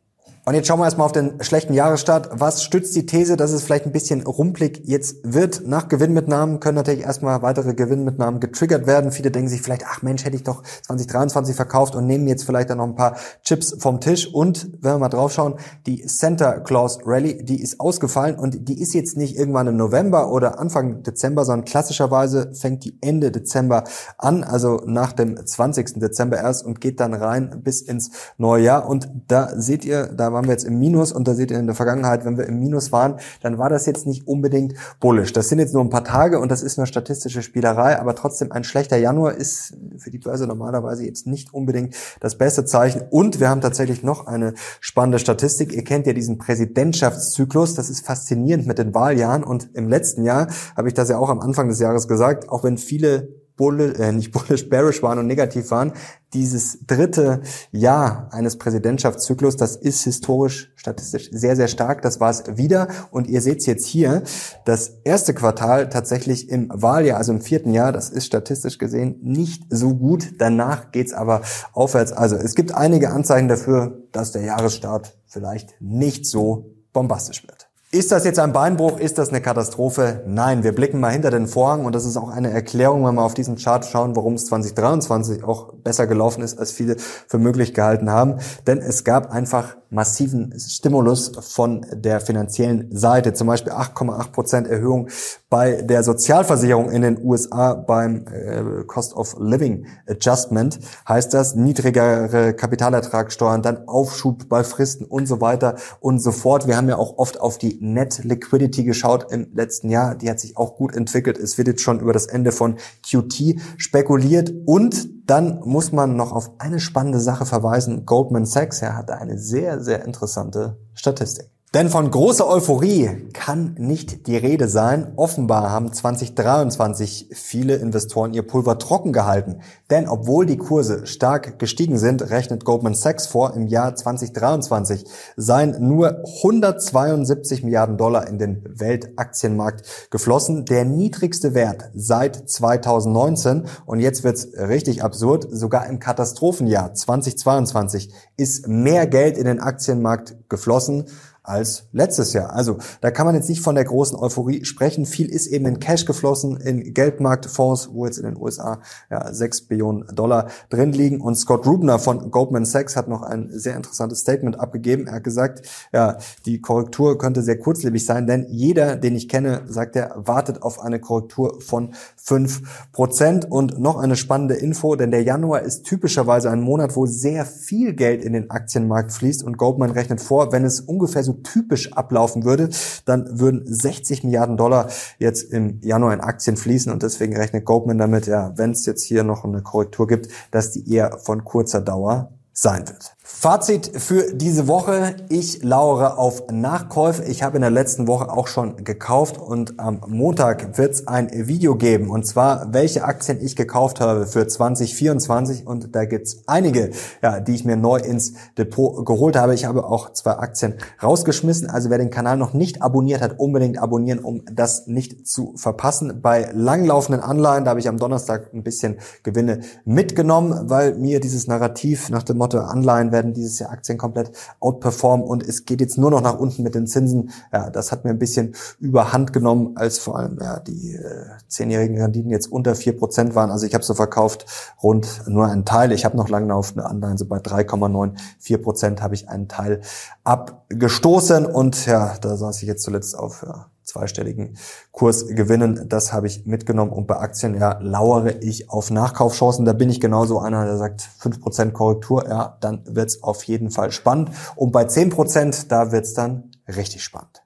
Und 0.48 0.54
jetzt 0.54 0.68
schauen 0.68 0.80
wir 0.80 0.86
erstmal 0.86 1.06
auf 1.06 1.12
den 1.12 1.42
schlechten 1.42 1.74
Jahresstart. 1.74 2.30
Was 2.34 2.64
stützt 2.64 2.96
die 2.96 3.08
These, 3.08 3.36
dass 3.36 3.50
es 3.50 3.64
vielleicht 3.64 3.88
ein 3.88 3.92
bisschen 3.92 4.22
rumpelig 4.22 4.84
jetzt 4.86 5.16
wird? 5.24 5.66
Nach 5.66 5.88
Gewinnmitnahmen 5.88 6.60
können 6.60 6.76
natürlich 6.76 7.02
erstmal 7.02 7.42
weitere 7.42 7.74
Gewinnmitnahmen 7.74 8.40
getriggert 8.40 8.86
werden. 8.86 9.12
Viele 9.12 9.32
denken 9.32 9.50
sich 9.50 9.64
vielleicht, 9.64 9.86
ach 9.88 10.04
Mensch, 10.04 10.24
hätte 10.24 10.36
ich 10.36 10.44
doch 10.44 10.62
2023 10.84 11.56
verkauft 11.56 11.96
und 11.96 12.06
nehmen 12.06 12.28
jetzt 12.28 12.44
vielleicht 12.44 12.70
dann 12.70 12.78
noch 12.78 12.86
ein 12.86 12.96
paar 12.96 13.16
Chips 13.44 13.76
vom 13.80 14.00
Tisch. 14.00 14.32
Und 14.32 14.70
wenn 14.82 14.94
wir 14.94 15.00
mal 15.00 15.10
draufschauen, 15.10 15.56
die 15.88 16.08
Santa 16.08 16.60
Claus 16.60 17.00
Rally, 17.04 17.44
die 17.44 17.60
ist 17.60 17.80
ausgefallen 17.80 18.36
und 18.36 18.70
die 18.70 18.80
ist 18.80 18.94
jetzt 18.94 19.18
nicht 19.18 19.36
irgendwann 19.40 19.66
im 19.66 19.78
November 19.78 20.32
oder 20.32 20.60
Anfang 20.60 21.02
Dezember, 21.02 21.44
sondern 21.44 21.66
klassischerweise 21.66 22.54
fängt 22.54 22.86
die 22.86 23.00
Ende 23.02 23.32
Dezember 23.32 23.84
an, 24.20 24.44
also 24.44 24.84
nach 24.86 25.12
dem 25.12 25.44
20. 25.44 26.00
Dezember 26.00 26.38
erst 26.38 26.64
und 26.64 26.82
geht 26.82 27.00
dann 27.00 27.16
rein 27.16 27.62
bis 27.64 27.82
ins 27.82 28.12
neue 28.38 28.64
Jahr. 28.64 28.88
Und 28.88 29.10
da 29.28 29.50
seht 29.60 29.84
ihr, 29.86 30.06
da 30.06 30.35
waren 30.36 30.46
wir 30.46 30.52
jetzt 30.52 30.66
im 30.66 30.78
Minus 30.78 31.12
und 31.12 31.28
da 31.28 31.34
seht 31.34 31.50
ihr 31.50 31.58
in 31.58 31.66
der 31.66 31.76
Vergangenheit, 31.76 32.26
wenn 32.26 32.38
wir 32.38 32.46
im 32.46 32.60
Minus 32.60 32.92
waren, 32.92 33.16
dann 33.42 33.58
war 33.58 33.70
das 33.70 33.88
jetzt 33.88 34.06
nicht 34.06 34.28
unbedingt 34.28 34.76
bullish. 35.00 35.34
Das 35.34 35.50
sind 35.50 35.58
jetzt 35.60 35.74
nur 35.74 35.84
ein 35.84 35.90
paar 35.90 36.04
Tage 36.04 36.40
und 36.40 36.52
das 36.52 36.62
ist 36.62 36.78
eine 36.78 36.86
statistische 36.86 37.42
Spielerei, 37.42 38.00
aber 38.00 38.14
trotzdem 38.14 38.52
ein 38.52 38.64
schlechter 38.64 38.98
Januar 38.98 39.34
ist 39.34 39.74
für 39.98 40.12
die 40.12 40.20
Börse 40.20 40.46
normalerweise 40.46 41.06
jetzt 41.06 41.26
nicht 41.26 41.54
unbedingt 41.54 41.96
das 42.20 42.38
beste 42.38 42.66
Zeichen. 42.66 43.02
Und 43.10 43.40
wir 43.40 43.50
haben 43.50 43.62
tatsächlich 43.62 44.04
noch 44.04 44.28
eine 44.28 44.54
spannende 44.82 45.20
Statistik. 45.20 45.74
Ihr 45.74 45.84
kennt 45.84 46.06
ja 46.06 46.14
diesen 46.14 46.38
Präsidentschaftszyklus. 46.38 47.74
Das 47.74 47.90
ist 47.90 48.06
faszinierend 48.06 48.68
mit 48.68 48.78
den 48.78 48.94
Wahljahren 48.94 49.44
und 49.44 49.70
im 49.74 49.88
letzten 49.88 50.24
Jahr 50.24 50.48
habe 50.76 50.90
ich 50.90 50.94
das 50.94 51.10
ja 51.10 51.18
auch 51.18 51.30
am 51.30 51.40
Anfang 51.40 51.70
des 51.70 51.80
Jahres 51.80 52.08
gesagt, 52.08 52.50
auch 52.50 52.64
wenn 52.64 52.78
viele 52.78 53.45
Bulle, 53.56 53.94
äh, 53.96 54.12
nicht 54.12 54.32
bullish, 54.32 54.70
bearish 54.70 55.02
waren 55.02 55.20
und 55.20 55.28
negativ 55.28 55.72
waren. 55.72 55.94
Dieses 56.34 56.86
dritte 56.86 57.42
Jahr 57.72 58.28
eines 58.32 58.58
Präsidentschaftszyklus, 58.58 59.56
das 59.56 59.78
ist 59.78 60.04
historisch, 60.04 60.74
statistisch 60.76 61.30
sehr, 61.32 61.56
sehr 61.56 61.70
stark. 61.70 62.02
Das 62.02 62.20
war 62.20 62.30
es 62.30 62.44
wieder. 62.58 62.90
Und 63.12 63.28
ihr 63.28 63.42
seht 63.42 63.66
jetzt 63.66 63.86
hier, 63.86 64.24
das 64.66 64.90
erste 65.06 65.34
Quartal 65.34 65.90
tatsächlich 65.90 66.50
im 66.50 66.70
Wahljahr, 66.74 67.18
also 67.18 67.32
im 67.32 67.42
vierten 67.42 67.74
Jahr, 67.74 67.94
das 67.94 68.10
ist 68.10 68.26
statistisch 68.26 68.78
gesehen 68.78 69.20
nicht 69.22 69.64
so 69.70 69.96
gut. 69.96 70.34
Danach 70.40 70.92
geht's 70.92 71.14
aber 71.14 71.42
aufwärts. 71.72 72.12
Also 72.12 72.36
es 72.36 72.56
gibt 72.56 72.74
einige 72.74 73.12
Anzeichen 73.12 73.48
dafür, 73.48 74.04
dass 74.12 74.34
der 74.34 74.44
Jahresstart 74.44 75.18
vielleicht 75.26 75.76
nicht 75.80 76.26
so 76.26 76.76
bombastisch 76.92 77.48
wird. 77.48 77.65
Ist 77.96 78.12
das 78.12 78.26
jetzt 78.26 78.40
ein 78.40 78.52
Beinbruch? 78.52 79.00
Ist 79.00 79.18
das 79.18 79.30
eine 79.30 79.40
Katastrophe? 79.40 80.22
Nein, 80.28 80.66
wir 80.66 80.76
blicken 80.76 81.00
mal 81.00 81.14
hinter 81.14 81.32
den 81.32 81.48
Vorhang 81.48 81.86
und 81.86 81.96
das 81.96 82.04
ist 82.04 82.18
auch 82.18 82.28
eine 82.30 82.52
Erklärung, 82.52 83.06
wenn 83.06 83.16
wir 83.16 83.24
auf 83.24 83.36
diesen 83.36 83.56
Chart 83.56 83.86
schauen, 83.86 84.18
warum 84.18 84.34
es 84.34 84.48
2023 84.48 85.46
auch 85.46 85.72
besser 85.76 86.06
gelaufen 86.06 86.44
ist, 86.44 86.60
als 86.60 86.74
viele 86.74 86.98
für 86.98 87.38
möglich 87.38 87.74
gehalten 87.74 88.10
haben. 88.10 88.40
Denn 88.68 88.80
es 88.80 89.06
gab 89.06 89.32
einfach 89.32 89.78
massiven 89.96 90.54
Stimulus 90.60 91.32
von 91.40 91.86
der 91.92 92.20
finanziellen 92.20 92.96
Seite. 92.96 93.34
Zum 93.34 93.48
Beispiel 93.48 93.74
8,8 93.74 94.32
Prozent 94.32 94.68
Erhöhung 94.68 95.08
bei 95.50 95.82
der 95.82 96.04
Sozialversicherung 96.04 96.92
in 96.92 97.02
den 97.02 97.24
USA 97.24 97.74
beim 97.74 98.26
äh, 98.28 98.84
Cost 98.86 99.16
of 99.16 99.36
Living 99.40 99.88
Adjustment 100.08 100.80
heißt 101.08 101.34
das 101.34 101.56
niedrigere 101.56 102.54
Kapitalertragssteuern, 102.54 103.62
dann 103.62 103.88
Aufschub 103.88 104.50
bei 104.50 104.64
Fristen 104.64 105.06
und 105.06 105.28
so 105.28 105.40
weiter 105.42 105.76
und 106.02 106.20
so 106.20 106.32
fort. 106.32 106.68
Wir 106.68 106.76
haben 106.76 106.90
ja 106.90 106.98
auch 106.98 107.18
oft 107.18 107.40
auf 107.40 107.58
die 107.58 107.78
Net 107.80 108.24
Liquidity 108.24 108.84
geschaut 108.84 109.32
im 109.32 109.48
letzten 109.54 109.90
Jahr. 109.90 110.16
Die 110.16 110.30
hat 110.30 110.40
sich 110.40 110.58
auch 110.58 110.76
gut 110.76 110.94
entwickelt. 110.94 111.38
Es 111.38 111.58
wird 111.58 111.70
jetzt 111.70 111.82
schon 111.82 112.02
über 112.02 112.12
das 112.12 112.26
Ende 112.26 112.52
von 112.52 112.76
QT 113.10 113.56
spekuliert 113.78 114.54
und 114.66 115.08
dann 115.26 115.60
muss 115.64 115.92
man 115.92 116.16
noch 116.16 116.32
auf 116.32 116.52
eine 116.60 116.80
spannende 116.80 117.20
Sache 117.20 117.46
verweisen. 117.46 118.06
Goldman 118.06 118.46
Sachs 118.46 118.82
ja, 118.82 118.94
hatte 118.94 119.18
eine 119.18 119.40
sehr, 119.40 119.82
sehr 119.86 120.04
interessante 120.04 120.78
Statistik. 120.94 121.55
Denn 121.76 121.90
von 121.90 122.10
großer 122.10 122.48
Euphorie 122.48 123.28
kann 123.34 123.76
nicht 123.78 124.28
die 124.28 124.38
Rede 124.38 124.70
sein. 124.70 125.12
Offenbar 125.18 125.72
haben 125.72 125.92
2023 125.92 127.32
viele 127.34 127.76
Investoren 127.76 128.34
ihr 128.34 128.48
Pulver 128.48 128.80
trocken 128.80 129.12
gehalten. 129.12 129.60
Denn 129.90 130.08
obwohl 130.08 130.46
die 130.46 130.56
Kurse 130.56 131.06
stark 131.06 131.60
gestiegen 131.60 131.98
sind, 131.98 132.30
rechnet 132.30 132.64
Goldman 132.64 132.96
Sachs 132.96 133.28
vor, 133.28 133.56
im 133.56 133.68
Jahr 133.68 133.94
2023 133.94 135.04
seien 135.36 135.86
nur 135.86 136.24
172 136.38 137.66
Milliarden 137.66 137.98
Dollar 137.98 138.26
in 138.30 138.40
den 138.40 138.64
Weltaktienmarkt 138.70 140.12
geflossen. 140.12 140.64
Der 140.64 140.86
niedrigste 140.86 141.56
Wert 141.56 141.90
seit 141.94 142.50
2019. 142.50 143.66
Und 143.86 144.00
jetzt 144.00 144.24
wird's 144.24 144.48
richtig 144.58 145.04
absurd. 145.04 145.46
Sogar 145.52 145.88
im 145.88 146.00
Katastrophenjahr 146.00 146.94
2022 146.94 148.14
ist 148.38 148.66
mehr 148.70 149.08
Geld 149.08 149.38
in 149.38 149.44
den 149.44 149.60
Aktienmarkt 149.60 150.38
geflossen 150.48 151.08
als 151.48 151.88
letztes 151.92 152.34
Jahr. 152.34 152.54
Also 152.54 152.78
da 153.02 153.12
kann 153.12 153.26
man 153.26 153.36
jetzt 153.36 153.50
nicht 153.50 153.62
von 153.62 153.76
der 153.76 153.86
großen 153.86 154.18
Euphorie 154.18 154.66
sprechen. 154.66 155.06
Viel 155.06 155.30
ist 155.30 155.48
eben 155.48 155.66
in 155.66 155.80
Cash 155.80 156.06
geflossen, 156.06 156.58
in 156.58 156.94
Geldmarktfonds, 156.94 157.90
wo 157.94 158.06
jetzt 158.06 158.18
in 158.18 158.26
den 158.26 158.38
USA 158.38 158.82
ja, 159.10 159.34
6 159.34 159.68
Billionen 159.68 160.06
Dollar 160.16 160.50
drin 160.70 160.92
liegen. 160.92 161.22
Und 161.22 161.36
Scott 161.36 161.66
Rubner 161.66 162.00
von 162.00 162.32
Goldman 162.32 162.66
Sachs 162.66 162.96
hat 162.96 163.08
noch 163.08 163.22
ein 163.22 163.50
sehr 163.52 163.76
interessantes 163.76 164.20
Statement 164.20 164.60
abgegeben. 164.60 165.08
Er 165.08 165.16
hat 165.16 165.24
gesagt, 165.24 165.68
ja, 165.94 166.18
die 166.46 166.62
Korrektur 166.62 167.18
könnte 167.18 167.42
sehr 167.42 167.60
kurzlebig 167.60 168.06
sein, 168.06 168.28
denn 168.28 168.48
jeder, 168.50 168.96
den 168.96 169.16
ich 169.16 169.30
kenne, 169.30 169.62
sagt 169.68 169.96
er, 169.96 170.14
wartet 170.16 170.64
auf 170.64 170.80
eine 170.80 171.00
Korrektur 171.00 171.62
von 171.62 171.94
5%. 172.24 173.48
Und 173.48 173.80
noch 173.80 173.98
eine 173.98 174.16
spannende 174.16 174.56
Info, 174.56 174.96
denn 174.96 175.12
der 175.12 175.24
Januar 175.24 175.62
ist 175.62 175.84
typischerweise 175.84 176.50
ein 176.50 176.62
Monat, 176.62 176.96
wo 176.96 177.06
sehr 177.06 177.46
viel 177.46 177.94
Geld 177.94 178.24
in 178.24 178.34
den 178.34 178.50
Aktienmarkt 178.50 179.12
fließt 179.14 179.44
und 179.44 179.58
Goldman 179.58 179.92
rechnet 179.92 180.22
vor, 180.22 180.52
wenn 180.52 180.66
es 180.66 180.82
ungefähr 180.82 181.24
so 181.24 181.35
typisch 181.44 181.94
ablaufen 181.94 182.44
würde, 182.44 182.70
dann 183.06 183.40
würden 183.40 183.62
60 183.66 184.24
Milliarden 184.24 184.58
Dollar 184.58 184.90
jetzt 185.20 185.52
im 185.52 185.80
Januar 185.82 186.14
in 186.14 186.22
Aktien 186.22 186.58
fließen 186.58 186.92
und 186.92 187.04
deswegen 187.04 187.36
rechnet 187.36 187.66
Goldman 187.66 187.98
damit, 187.98 188.28
ja, 188.28 188.54
wenn 188.58 188.72
es 188.72 188.86
jetzt 188.86 189.04
hier 189.04 189.24
noch 189.24 189.44
eine 189.44 189.62
Korrektur 189.62 190.08
gibt, 190.08 190.30
dass 190.52 190.72
die 190.72 190.92
eher 190.92 191.18
von 191.20 191.44
kurzer 191.44 191.82
Dauer 191.82 192.32
sein 192.54 192.88
wird. 192.88 193.16
Fazit 193.28 193.92
für 193.96 194.36
diese 194.36 194.68
Woche. 194.68 195.16
Ich 195.30 195.64
lauere 195.64 196.20
auf 196.20 196.44
Nachkäufe. 196.52 197.24
Ich 197.24 197.42
habe 197.42 197.56
in 197.56 197.62
der 197.62 197.72
letzten 197.72 198.06
Woche 198.06 198.30
auch 198.30 198.46
schon 198.46 198.84
gekauft 198.84 199.40
und 199.40 199.80
am 199.80 200.00
Montag 200.08 200.78
wird 200.78 200.94
es 200.94 201.08
ein 201.08 201.32
Video 201.34 201.76
geben. 201.76 202.12
Und 202.12 202.28
zwar, 202.28 202.72
welche 202.72 203.04
Aktien 203.04 203.40
ich 203.42 203.56
gekauft 203.56 204.00
habe 204.00 204.28
für 204.28 204.48
2024. 204.48 205.66
Und 205.66 205.96
da 205.96 206.06
gibt 206.06 206.28
es 206.28 206.44
einige, 206.46 206.92
ja, 207.24 207.40
die 207.40 207.56
ich 207.56 207.66
mir 207.66 207.78
neu 207.78 207.98
ins 207.98 208.34
Depot 208.60 209.04
geholt 209.04 209.36
habe. 209.36 209.56
Ich 209.56 209.66
habe 209.66 209.86
auch 209.86 210.14
zwei 210.14 210.34
Aktien 210.34 210.76
rausgeschmissen. 211.02 211.68
Also 211.68 211.90
wer 211.90 211.98
den 211.98 212.12
Kanal 212.12 212.38
noch 212.38 212.54
nicht 212.54 212.84
abonniert 212.84 213.22
hat, 213.22 213.40
unbedingt 213.40 213.80
abonnieren, 213.80 214.20
um 214.20 214.44
das 214.52 214.86
nicht 214.86 215.28
zu 215.28 215.54
verpassen. 215.56 216.22
Bei 216.22 216.52
langlaufenden 216.54 217.24
Anleihen, 217.24 217.66
da 217.66 217.72
habe 217.72 217.80
ich 217.80 217.88
am 217.88 217.98
Donnerstag 217.98 218.54
ein 218.54 218.62
bisschen 218.62 218.98
Gewinne 219.24 219.62
mitgenommen, 219.84 220.70
weil 220.70 220.94
mir 220.94 221.20
dieses 221.20 221.48
Narrativ 221.48 222.12
nach 222.12 222.22
dem 222.22 222.38
Motto 222.38 222.60
Anleihen 222.60 223.15
werden 223.16 223.34
dieses 223.34 223.60
Jahr 223.60 223.72
Aktien 223.72 223.98
komplett 223.98 224.32
outperformen 224.60 225.26
und 225.26 225.42
es 225.42 225.64
geht 225.64 225.80
jetzt 225.80 225.98
nur 225.98 226.12
noch 226.12 226.22
nach 226.22 226.38
unten 226.38 226.64
mit 226.64 226.76
den 226.76 226.86
Zinsen. 226.86 227.32
Ja, 227.54 227.70
das 227.70 227.94
hat 227.94 228.04
mir 228.04 228.10
ein 228.10 228.20
bisschen 228.20 228.56
überhand 228.80 229.32
genommen, 229.32 229.78
als 229.78 229.98
vor 230.00 230.20
allem 230.20 230.38
ja, 230.42 230.60
die 230.60 230.96
äh, 230.96 231.26
zehnjährigen 231.48 231.98
Renditen 231.98 232.30
jetzt 232.30 232.52
unter 232.52 232.76
vier 232.76 232.98
Prozent 232.98 233.36
waren. 233.36 233.52
Also 233.52 233.66
ich 233.66 233.74
habe 233.74 233.86
so 233.86 233.94
verkauft 233.94 234.46
rund 234.84 235.24
nur 235.28 235.48
einen 235.48 235.64
Teil. 235.64 235.94
Ich 235.94 236.04
habe 236.04 236.18
noch 236.18 236.28
langlaufende 236.28 236.86
Anleihen, 236.86 237.18
so 237.18 237.26
bei 237.26 237.38
3,94 237.38 238.58
Prozent 238.58 239.02
habe 239.02 239.16
ich 239.16 239.30
einen 239.30 239.48
Teil 239.48 239.80
abgestoßen 240.26 241.46
und 241.46 241.86
ja, 241.86 242.18
da 242.20 242.36
saß 242.36 242.62
ich 242.62 242.68
jetzt 242.68 242.84
zuletzt 242.84 243.18
auf 243.18 243.46
ja, 243.48 243.68
zweistelligen 243.96 244.58
Kurs 244.92 245.28
gewinnen. 245.28 245.88
Das 245.88 246.12
habe 246.12 246.28
ich 246.28 246.46
mitgenommen 246.46 246.92
und 246.92 247.08
bei 247.08 247.18
Aktien 247.18 247.56
ja 247.56 247.80
lauere 247.82 248.42
ich 248.42 248.70
auf 248.70 248.92
Nachkaufchancen. 248.92 249.66
Da 249.66 249.74
bin 249.74 249.90
ich 249.90 250.02
genauso 250.02 250.40
einer, 250.40 250.66
der 250.66 250.78
sagt 250.78 251.10
5% 251.22 251.72
Korrektur, 251.72 252.28
ja, 252.28 252.58
dann 252.60 252.84
wird's 252.86 253.24
auf 253.24 253.44
jeden 253.44 253.72
Fall 253.72 253.92
spannend. 253.92 254.32
Und 254.56 254.72
bei 254.72 254.84
10%, 254.84 255.68
da 255.70 255.92
wird's 255.92 256.14
dann 256.14 256.52
richtig 256.68 257.04
spannend. 257.04 257.42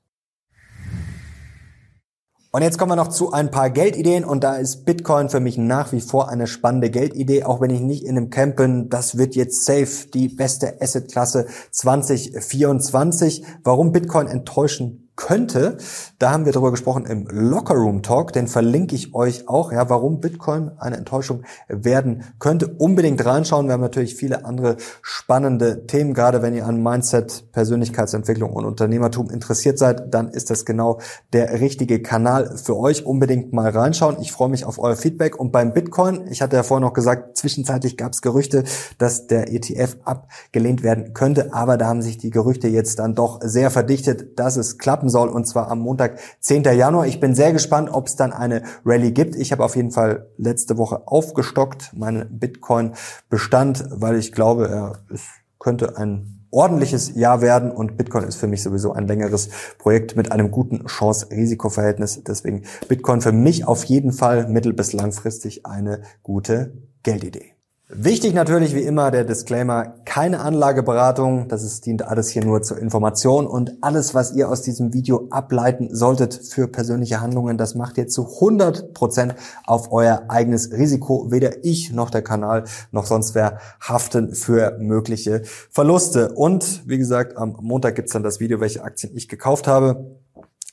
Und 2.51 2.63
jetzt 2.63 2.79
kommen 2.79 2.91
wir 2.91 2.95
noch 2.95 3.09
zu 3.09 3.31
ein 3.31 3.51
paar 3.51 3.69
Geldideen 3.69 4.25
und 4.25 4.43
da 4.43 4.55
ist 4.55 4.83
Bitcoin 4.83 5.29
für 5.29 5.39
mich 5.39 5.59
nach 5.59 5.91
wie 5.91 6.01
vor 6.01 6.29
eine 6.29 6.47
spannende 6.47 6.89
Geldidee, 6.89 7.43
auch 7.43 7.61
wenn 7.61 7.69
ich 7.69 7.79
nicht 7.79 8.03
in 8.03 8.17
einem 8.17 8.31
Camp 8.31 8.55
bin. 8.55 8.89
Das 8.89 9.19
wird 9.19 9.35
jetzt 9.35 9.65
safe 9.65 10.07
die 10.11 10.29
beste 10.29 10.81
Assetklasse 10.81 11.45
2024. 11.69 13.45
Warum 13.63 13.91
Bitcoin 13.91 14.25
enttäuschen 14.25 15.08
könnte. 15.19 15.77
Da 16.17 16.31
haben 16.31 16.45
wir 16.45 16.53
darüber 16.53 16.71
gesprochen 16.71 17.05
im 17.05 17.27
Lockerroom 17.29 18.01
Talk, 18.03 18.31
den 18.31 18.47
verlinke 18.47 18.95
ich 18.95 19.13
euch 19.13 19.49
auch, 19.49 19.73
ja, 19.73 19.89
warum 19.89 20.21
Bitcoin 20.21 20.71
eine 20.79 20.95
Enttäuschung 20.95 21.43
werden 21.67 22.23
könnte. 22.39 22.67
Unbedingt 22.67 23.23
reinschauen. 23.23 23.67
Wir 23.67 23.73
haben 23.73 23.81
natürlich 23.81 24.15
viele 24.15 24.45
andere 24.45 24.77
spannende 25.01 25.85
Themen, 25.85 26.13
gerade 26.13 26.41
wenn 26.41 26.55
ihr 26.55 26.65
an 26.65 26.81
Mindset, 26.81 27.51
Persönlichkeitsentwicklung 27.51 28.53
und 28.53 28.65
Unternehmertum 28.65 29.29
interessiert 29.29 29.77
seid, 29.77 30.13
dann 30.13 30.29
ist 30.29 30.49
das 30.49 30.63
genau 30.63 30.99
der 31.33 31.59
richtige 31.59 32.01
Kanal 32.01 32.57
für 32.57 32.77
euch. 32.77 33.05
Unbedingt 33.05 33.51
mal 33.51 33.69
reinschauen. 33.69 34.17
Ich 34.21 34.31
freue 34.31 34.49
mich 34.49 34.63
auf 34.63 34.79
euer 34.79 34.95
Feedback. 34.95 35.37
Und 35.37 35.51
beim 35.51 35.73
Bitcoin, 35.73 36.27
ich 36.31 36.41
hatte 36.41 36.55
ja 36.55 36.63
vorhin 36.63 36.85
noch 36.85 36.93
gesagt, 36.93 37.37
zwischenzeitlich 37.37 37.97
gab 37.97 38.13
es 38.13 38.21
Gerüchte, 38.21 38.63
dass 38.97 39.27
der 39.27 39.51
ETF 39.51 39.97
abgelehnt 40.05 40.81
werden 40.81 41.13
könnte, 41.13 41.53
aber 41.53 41.75
da 41.77 41.87
haben 41.87 42.01
sich 42.01 42.17
die 42.17 42.29
Gerüchte 42.29 42.69
jetzt 42.69 42.99
dann 42.99 43.15
doch 43.15 43.41
sehr 43.43 43.69
verdichtet, 43.69 44.39
dass 44.39 44.55
es 44.55 44.77
klappen 44.77 45.08
starten 45.09 45.29
soll 45.29 45.29
und 45.29 45.45
zwar 45.45 45.69
am 45.69 45.79
Montag, 45.79 46.19
10. 46.39 46.63
Januar. 46.63 47.07
Ich 47.07 47.19
bin 47.19 47.35
sehr 47.35 47.51
gespannt, 47.51 47.89
ob 47.91 48.07
es 48.07 48.15
dann 48.15 48.31
eine 48.31 48.63
Rallye 48.85 49.11
gibt. 49.11 49.35
Ich 49.35 49.51
habe 49.51 49.63
auf 49.63 49.75
jeden 49.75 49.91
Fall 49.91 50.27
letzte 50.37 50.77
Woche 50.77 51.07
aufgestockt, 51.07 51.91
meinen 51.95 52.39
Bitcoin-Bestand, 52.39 53.85
weil 53.91 54.15
ich 54.15 54.31
glaube, 54.31 54.93
es 55.13 55.21
könnte 55.59 55.97
ein 55.97 56.45
ordentliches 56.51 57.15
Jahr 57.15 57.41
werden 57.41 57.71
und 57.71 57.95
Bitcoin 57.95 58.23
ist 58.23 58.37
für 58.37 58.47
mich 58.47 58.63
sowieso 58.63 58.93
ein 58.93 59.07
längeres 59.07 59.49
Projekt 59.77 60.15
mit 60.15 60.31
einem 60.31 60.49
guten 60.49 60.85
Chance-Risiko-Verhältnis. 60.85 62.23
Deswegen 62.23 62.63
Bitcoin 62.87 63.21
für 63.21 63.31
mich 63.31 63.67
auf 63.67 63.83
jeden 63.83 64.13
Fall 64.13 64.47
mittel- 64.47 64.73
bis 64.73 64.93
langfristig 64.93 65.65
eine 65.65 66.01
gute 66.23 66.73
Geldidee. 67.03 67.58
Wichtig 67.91 68.35
natürlich 68.35 68.75
wie 68.75 68.83
immer 68.83 69.09
der 69.09 69.23
Disclaimer, 69.23 69.95
keine 70.05 70.41
Anlageberatung, 70.41 71.47
das 71.47 71.63
ist, 71.63 71.87
dient 71.87 72.03
alles 72.03 72.29
hier 72.29 72.45
nur 72.45 72.61
zur 72.61 72.77
Information 72.77 73.47
und 73.47 73.77
alles, 73.81 74.13
was 74.13 74.31
ihr 74.33 74.47
aus 74.47 74.61
diesem 74.61 74.93
Video 74.93 75.27
ableiten 75.31 75.89
solltet 75.91 76.35
für 76.35 76.67
persönliche 76.67 77.19
Handlungen, 77.19 77.57
das 77.57 77.73
macht 77.73 77.97
ihr 77.97 78.07
zu 78.07 78.27
100 78.35 78.93
Prozent 78.93 79.33
auf 79.65 79.91
euer 79.91 80.25
eigenes 80.27 80.71
Risiko. 80.71 81.31
Weder 81.31 81.65
ich 81.65 81.91
noch 81.91 82.11
der 82.11 82.21
Kanal 82.21 82.65
noch 82.91 83.07
sonst 83.07 83.33
wer 83.33 83.57
haften 83.81 84.35
für 84.35 84.77
mögliche 84.77 85.41
Verluste. 85.71 86.31
Und 86.33 86.87
wie 86.87 86.99
gesagt, 86.99 87.37
am 87.37 87.57
Montag 87.59 87.95
gibt's 87.95 88.13
dann 88.13 88.21
das 88.21 88.39
Video, 88.39 88.59
welche 88.59 88.83
Aktien 88.83 89.17
ich 89.17 89.27
gekauft 89.27 89.65
habe. 89.65 90.18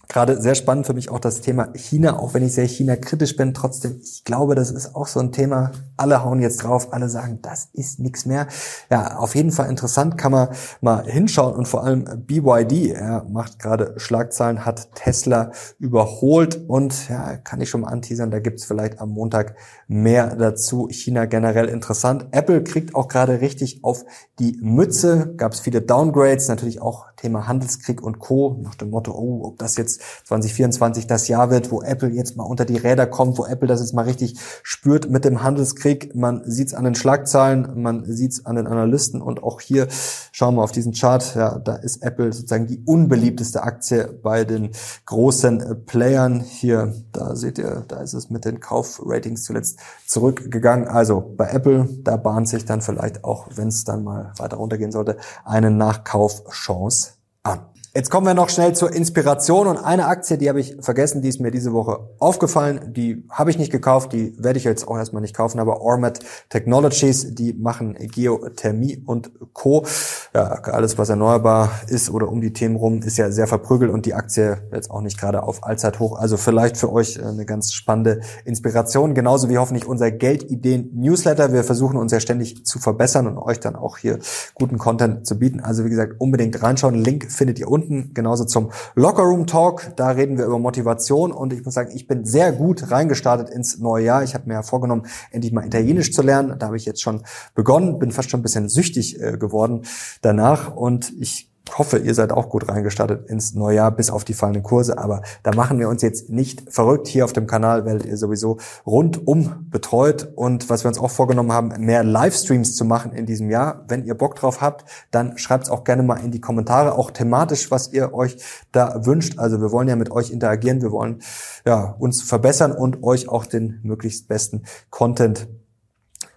Gerade 0.09 0.41
sehr 0.41 0.55
spannend 0.55 0.87
für 0.87 0.95
mich 0.95 1.11
auch 1.11 1.19
das 1.19 1.41
Thema 1.41 1.69
China, 1.75 2.19
auch 2.19 2.35
wenn 2.35 2.45
ich 2.45 2.55
sehr 2.55 2.67
China-kritisch 2.67 3.37
bin. 3.37 3.55
Trotzdem, 3.55 4.01
ich 4.03 4.25
glaube, 4.25 4.55
das 4.55 4.71
ist 4.71 4.95
auch 4.95 5.09
so 5.09 5.19
ein 5.21 5.33
Thema. 5.33 5.73
Alle 5.97 6.25
hauen 6.25 6.41
jetzt 6.41 6.63
drauf, 6.63 6.93
alle 6.93 7.09
sagen, 7.09 7.41
das 7.43 7.69
ist 7.73 7.99
nichts 7.99 8.25
mehr. 8.25 8.47
Ja, 8.91 9.17
auf 9.17 9.35
jeden 9.35 9.51
Fall 9.51 9.69
interessant, 9.69 10.17
kann 10.17 10.33
man 10.33 10.49
mal 10.81 11.05
hinschauen. 11.05 11.55
Und 11.55 11.67
vor 11.67 11.83
allem 11.83 12.05
BYD 12.27 12.95
ja, 12.95 13.25
macht 13.29 13.59
gerade 13.59 13.95
Schlagzeilen, 13.97 14.65
hat 14.65 14.95
Tesla 14.95 15.51
überholt. 15.79 16.69
Und 16.69 17.09
ja, 17.09 17.37
kann 17.39 17.61
ich 17.61 17.69
schon 17.69 17.81
mal 17.81 17.89
anteasern, 17.89 18.31
da 18.31 18.39
gibt's 18.39 18.65
vielleicht 18.65 19.01
am 19.01 19.11
Montag 19.11 19.57
mehr 19.89 20.37
dazu. 20.37 20.89
China 20.91 21.25
generell 21.27 21.69
interessant. 21.69 22.27
Apple 22.31 22.63
kriegt 22.63 22.95
auch 22.95 23.09
gerade 23.09 23.41
richtig 23.41 23.83
auf 23.83 24.05
die 24.39 24.57
Mütze. 24.61 25.35
Gab 25.37 25.53
es 25.53 25.61
viele 25.61 25.83
Downgrades, 25.83 26.49
natürlich 26.49 26.81
auch 26.81 27.07
Thema 27.17 27.49
Handelskrieg 27.49 28.03
und 28.03 28.19
Co. 28.19 28.59
Nach 28.63 28.75
dem 28.75 28.91
Motto, 28.91 29.13
oh, 29.13 29.47
ob 29.47 29.59
das 29.59 29.77
jetzt 29.77 29.96
2024 30.25 31.07
das 31.07 31.29
Jahr 31.29 31.51
wird, 31.51 31.71
wo 31.71 31.83
Apple 31.83 32.11
jetzt 32.11 32.37
mal 32.37 32.45
unter 32.45 32.65
die 32.65 32.77
Räder 32.77 33.07
kommt, 33.07 33.39
wo 33.39 33.47
Apple 33.47 33.69
das 33.69 33.81
jetzt 33.81 33.95
mal 33.95 34.03
richtig 34.03 34.39
spürt 34.63 35.11
mit 35.11 35.25
dem 35.25 35.43
Handelskrieg. 35.43 36.15
Man 36.15 36.43
sieht 36.45 36.69
es 36.69 36.75
an 36.75 36.85
den 36.85 36.95
Schlagzeilen, 36.95 37.81
man 37.83 38.05
sieht 38.05 38.33
es 38.33 38.47
an 38.47 38.57
den 38.57 38.67
Analysten 38.67 39.21
und 39.21 39.43
auch 39.43 39.61
hier 39.61 39.89
schauen 40.33 40.57
wir 40.57 40.63
auf 40.63 40.73
diesen 40.73 40.93
Chart. 40.93 41.35
Ja, 41.35 41.59
da 41.59 41.77
ist 41.77 42.03
Apple 42.03 42.33
sozusagen 42.33 42.67
die 42.67 42.83
unbeliebteste 42.85 43.63
Aktie 43.63 44.07
bei 44.23 44.45
den 44.45 44.71
großen 45.07 45.85
Playern. 45.87 46.41
Hier, 46.41 46.95
da 47.13 47.37
seht 47.37 47.59
ihr, 47.59 47.85
da 47.89 48.01
ist 48.01 48.15
es 48.15 48.31
mit 48.31 48.45
den 48.45 48.61
Kaufratings 48.61 49.45
zuletzt 49.45 49.79
zurückgegangen. 50.07 50.89
Also 50.89 51.35
bei 51.37 51.49
Apple, 51.51 51.89
da 52.03 52.17
bahnt 52.17 52.49
sich 52.49 52.65
dann 52.65 52.83
vielleicht 52.83 53.25
auch, 53.25 53.49
wenn 53.55 53.69
es 53.69 53.85
dann 53.85 54.05
mal 54.05 54.33
weiter 54.39 54.57
runtergehen 54.57 54.93
sollte, 54.93 55.17
eine 55.45 55.71
Nachkaufchance 55.71 57.13
an. 57.43 57.61
Jetzt 57.97 58.11
kommen 58.11 58.27
wir 58.27 58.35
noch 58.35 58.51
schnell 58.51 58.75
zur 58.75 58.93
Inspiration 58.93 59.67
und 59.67 59.79
eine 59.79 60.05
Aktie, 60.05 60.37
die 60.37 60.51
habe 60.51 60.61
ich 60.61 60.77
vergessen, 60.81 61.23
die 61.23 61.31
ist 61.31 61.41
mir 61.41 61.51
diese 61.51 61.73
Woche 61.73 62.11
aufgefallen, 62.19 62.93
die 62.93 63.25
habe 63.31 63.49
ich 63.49 63.57
nicht 63.57 63.73
gekauft, 63.73 64.13
die 64.13 64.35
werde 64.37 64.59
ich 64.59 64.65
jetzt 64.65 64.87
auch 64.87 64.99
erstmal 64.99 65.23
nicht 65.23 65.35
kaufen, 65.35 65.59
aber 65.61 65.81
Ormet 65.81 66.19
Technologies, 66.51 67.35
die 67.35 67.55
machen 67.55 67.95
Geothermie 67.95 69.03
und 69.07 69.31
Co. 69.55 69.87
Ja, 70.35 70.61
alles 70.65 70.99
was 70.99 71.09
erneuerbar 71.09 71.71
ist 71.89 72.11
oder 72.11 72.29
um 72.29 72.43
die 72.43 72.53
Themen 72.53 72.77
rum, 72.77 73.01
ist 73.01 73.17
ja 73.17 73.31
sehr 73.31 73.47
verprügelt 73.47 73.91
und 73.91 74.05
die 74.05 74.13
Aktie 74.13 74.59
jetzt 74.75 74.91
auch 74.91 75.01
nicht 75.01 75.19
gerade 75.19 75.43
auf 75.43 75.65
Allzeithoch. 75.65 76.19
Also 76.19 76.37
vielleicht 76.37 76.77
für 76.77 76.93
euch 76.93 77.25
eine 77.25 77.47
ganz 77.47 77.73
spannende 77.73 78.21
Inspiration, 78.45 79.15
genauso 79.15 79.49
wie 79.49 79.57
hoffentlich 79.57 79.87
unser 79.87 80.11
Geldideen-Newsletter. 80.11 81.55
Wir 81.55 81.65
versuchen 81.65 81.97
uns 81.97 82.13
ja 82.13 82.21
ständig 82.21 82.67
zu 82.67 82.79
verbessern 82.79 83.27
und 83.27 83.39
euch 83.39 83.59
dann 83.59 83.75
auch 83.75 83.97
hier 83.97 84.19
guten 84.55 84.77
Content 84.77 85.27
zu 85.27 85.39
bieten. 85.39 85.61
Also 85.61 85.87
wie 85.87 85.89
gesagt, 85.89 86.17
unbedingt 86.19 86.63
reinschauen. 86.63 86.95
Link 86.95 87.33
findet 87.33 87.59
ihr 87.59 87.69
unten 87.69 87.86
unten, 87.89 88.15
genauso 88.15 88.45
zum 88.45 88.71
Lockerroom 88.95 89.47
Talk. 89.47 89.93
Da 89.97 90.11
reden 90.11 90.39
wir 90.39 90.47
über 90.47 90.59
Motivation 90.59 91.33
und 91.33 91.53
ich 91.53 91.65
muss 91.65 91.75
sagen, 91.75 91.91
ich 91.95 92.07
bin 92.07 92.25
sehr 92.25 92.53
gut 92.53 92.91
reingestartet 92.91 93.51
ins 93.51 93.79
neue 93.79 94.05
Jahr. 94.05 94.23
Ich 94.23 94.35
habe 94.35 94.47
mir 94.47 94.55
ja 94.55 94.63
vorgenommen, 94.63 95.07
endlich 95.31 95.53
mal 95.53 95.67
Italienisch 95.67 96.13
zu 96.13 96.23
lernen. 96.23 96.59
Da 96.59 96.67
habe 96.67 96.77
ich 96.77 96.85
jetzt 96.85 97.03
schon 97.03 97.23
begonnen, 97.55 97.99
bin 97.99 98.13
fast 98.13 98.31
schon 98.31 98.41
ein 98.41 98.43
bisschen 98.43 98.69
süchtig 98.69 99.21
äh, 99.21 99.37
geworden 99.39 99.83
danach 100.23 100.75
und 100.75 101.13
ich 101.19 101.53
hoffe, 101.77 101.99
ihr 101.99 102.15
seid 102.15 102.33
auch 102.33 102.49
gut 102.49 102.69
reingestartet 102.69 103.29
ins 103.29 103.55
Neujahr, 103.55 103.91
bis 103.91 104.11
auf 104.11 104.25
die 104.25 104.35
fallenden 104.35 104.63
Kurse. 104.63 104.99
Aber 104.99 105.23
da 105.43 105.53
machen 105.55 105.79
wir 105.79 105.89
uns 105.89 106.03
jetzt 106.03 106.31
nicht 106.31 106.73
verrückt. 106.73 107.09
Hier 107.09 107.25
auf 107.25 107.33
dem 107.33 107.47
Kanal 107.47 107.85
werdet 107.85 108.07
ihr 108.07 108.17
sowieso 108.17 108.59
rundum 108.87 109.67
betreut. 109.71 110.33
Und 110.37 110.71
was 110.71 110.85
wir 110.85 110.89
uns 110.89 110.99
auch 110.99 111.11
vorgenommen 111.11 111.53
haben, 111.53 111.73
mehr 111.79 112.05
Livestreams 112.05 112.77
zu 112.77 112.85
machen 112.85 113.13
in 113.13 113.27
diesem 113.27 113.51
Jahr. 113.51 113.85
Wenn 113.89 114.05
ihr 114.05 114.15
Bock 114.15 114.37
drauf 114.37 114.61
habt, 114.61 114.85
dann 115.11 115.39
schreibt 115.39 115.65
es 115.65 115.71
auch 115.71 115.85
gerne 115.85 116.03
mal 116.03 116.17
in 116.17 116.31
die 116.31 116.41
Kommentare, 116.41 116.97
auch 116.97 117.11
thematisch, 117.11 117.71
was 117.71 117.93
ihr 117.93 118.15
euch 118.15 118.37
da 118.73 119.05
wünscht. 119.05 119.39
Also 119.39 119.61
wir 119.61 119.73
wollen 119.73 119.89
ja 119.89 119.97
mit 119.97 120.11
euch 120.11 120.31
interagieren. 120.31 120.83
Wir 120.83 120.93
wollen 120.93 121.21
ja, 121.65 121.97
uns 121.99 122.23
verbessern 122.23 122.73
und 122.73 123.03
euch 123.03 123.29
auch 123.29 123.47
den 123.47 123.81
möglichst 123.83 124.29
besten 124.29 124.63
Content 124.91 125.49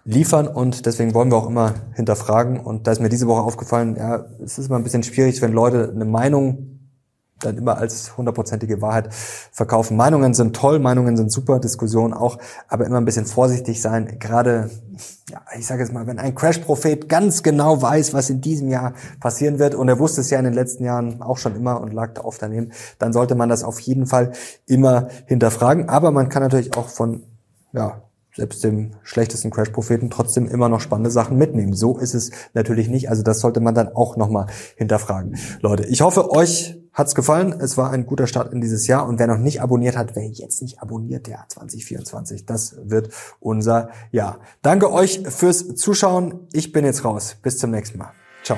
liefern 0.04 0.48
und 0.48 0.86
deswegen 0.86 1.14
wollen 1.14 1.30
wir 1.30 1.36
auch 1.36 1.48
immer 1.48 1.74
hinterfragen. 1.94 2.60
Und 2.60 2.86
da 2.86 2.92
ist 2.92 3.00
mir 3.00 3.08
diese 3.08 3.26
Woche 3.26 3.42
aufgefallen, 3.42 3.96
ja, 3.96 4.24
es 4.42 4.58
ist 4.58 4.66
immer 4.66 4.76
ein 4.76 4.84
bisschen 4.84 5.02
schwierig, 5.02 5.40
wenn 5.42 5.52
Leute 5.52 5.90
eine 5.94 6.04
Meinung 6.04 6.80
dann 7.44 7.56
immer 7.56 7.78
als 7.78 8.16
hundertprozentige 8.16 8.82
Wahrheit 8.82 9.12
verkaufen. 9.14 9.96
Meinungen 9.96 10.34
sind 10.34 10.54
toll, 10.54 10.78
Meinungen 10.78 11.16
sind 11.16 11.32
super, 11.32 11.58
Diskussionen 11.58 12.12
auch, 12.12 12.38
aber 12.68 12.86
immer 12.86 12.98
ein 12.98 13.04
bisschen 13.04 13.26
vorsichtig 13.26 13.80
sein. 13.80 14.18
Gerade, 14.18 14.70
ja, 15.30 15.40
ich 15.56 15.66
sage 15.66 15.82
jetzt 15.82 15.92
mal, 15.92 16.06
wenn 16.06 16.18
ein 16.18 16.34
Crash-Prophet 16.34 17.08
ganz 17.08 17.42
genau 17.42 17.80
weiß, 17.80 18.14
was 18.14 18.30
in 18.30 18.40
diesem 18.40 18.68
Jahr 18.68 18.92
passieren 19.20 19.58
wird, 19.58 19.74
und 19.74 19.88
er 19.88 19.98
wusste 19.98 20.20
es 20.20 20.30
ja 20.30 20.38
in 20.38 20.44
den 20.44 20.54
letzten 20.54 20.84
Jahren 20.84 21.22
auch 21.22 21.38
schon 21.38 21.56
immer 21.56 21.80
und 21.80 21.92
lag 21.92 22.14
da 22.14 22.22
oft 22.22 22.42
daneben, 22.42 22.72
dann 22.98 23.12
sollte 23.12 23.34
man 23.34 23.48
das 23.48 23.64
auf 23.64 23.80
jeden 23.80 24.06
Fall 24.06 24.32
immer 24.66 25.08
hinterfragen. 25.26 25.88
Aber 25.88 26.10
man 26.10 26.28
kann 26.28 26.42
natürlich 26.42 26.76
auch 26.76 26.88
von, 26.88 27.22
ja, 27.72 28.02
selbst 28.40 28.64
dem 28.64 28.92
schlechtesten 29.02 29.50
Crash-Propheten 29.50 30.08
trotzdem 30.08 30.48
immer 30.48 30.70
noch 30.70 30.80
spannende 30.80 31.10
Sachen 31.10 31.36
mitnehmen. 31.36 31.74
So 31.74 31.98
ist 31.98 32.14
es 32.14 32.30
natürlich 32.54 32.88
nicht. 32.88 33.10
Also 33.10 33.22
das 33.22 33.40
sollte 33.40 33.60
man 33.60 33.74
dann 33.74 33.88
auch 33.88 34.16
nochmal 34.16 34.46
hinterfragen. 34.76 35.36
Leute, 35.60 35.84
ich 35.84 36.00
hoffe, 36.00 36.30
euch 36.30 36.80
hat's 36.94 37.14
gefallen. 37.14 37.54
Es 37.60 37.76
war 37.76 37.90
ein 37.90 38.06
guter 38.06 38.26
Start 38.26 38.50
in 38.54 38.62
dieses 38.62 38.86
Jahr. 38.86 39.06
Und 39.06 39.18
wer 39.18 39.26
noch 39.26 39.36
nicht 39.36 39.60
abonniert 39.60 39.94
hat, 39.94 40.16
wer 40.16 40.26
jetzt 40.26 40.62
nicht 40.62 40.80
abonniert, 40.80 41.26
der 41.26 41.44
2024, 41.48 42.46
das 42.46 42.76
wird 42.82 43.10
unser 43.40 43.90
Jahr. 44.10 44.38
Danke 44.62 44.90
euch 44.90 45.22
fürs 45.28 45.74
Zuschauen. 45.74 46.48
Ich 46.52 46.72
bin 46.72 46.86
jetzt 46.86 47.04
raus. 47.04 47.36
Bis 47.42 47.58
zum 47.58 47.72
nächsten 47.72 47.98
Mal. 47.98 48.12
Ciao. 48.42 48.56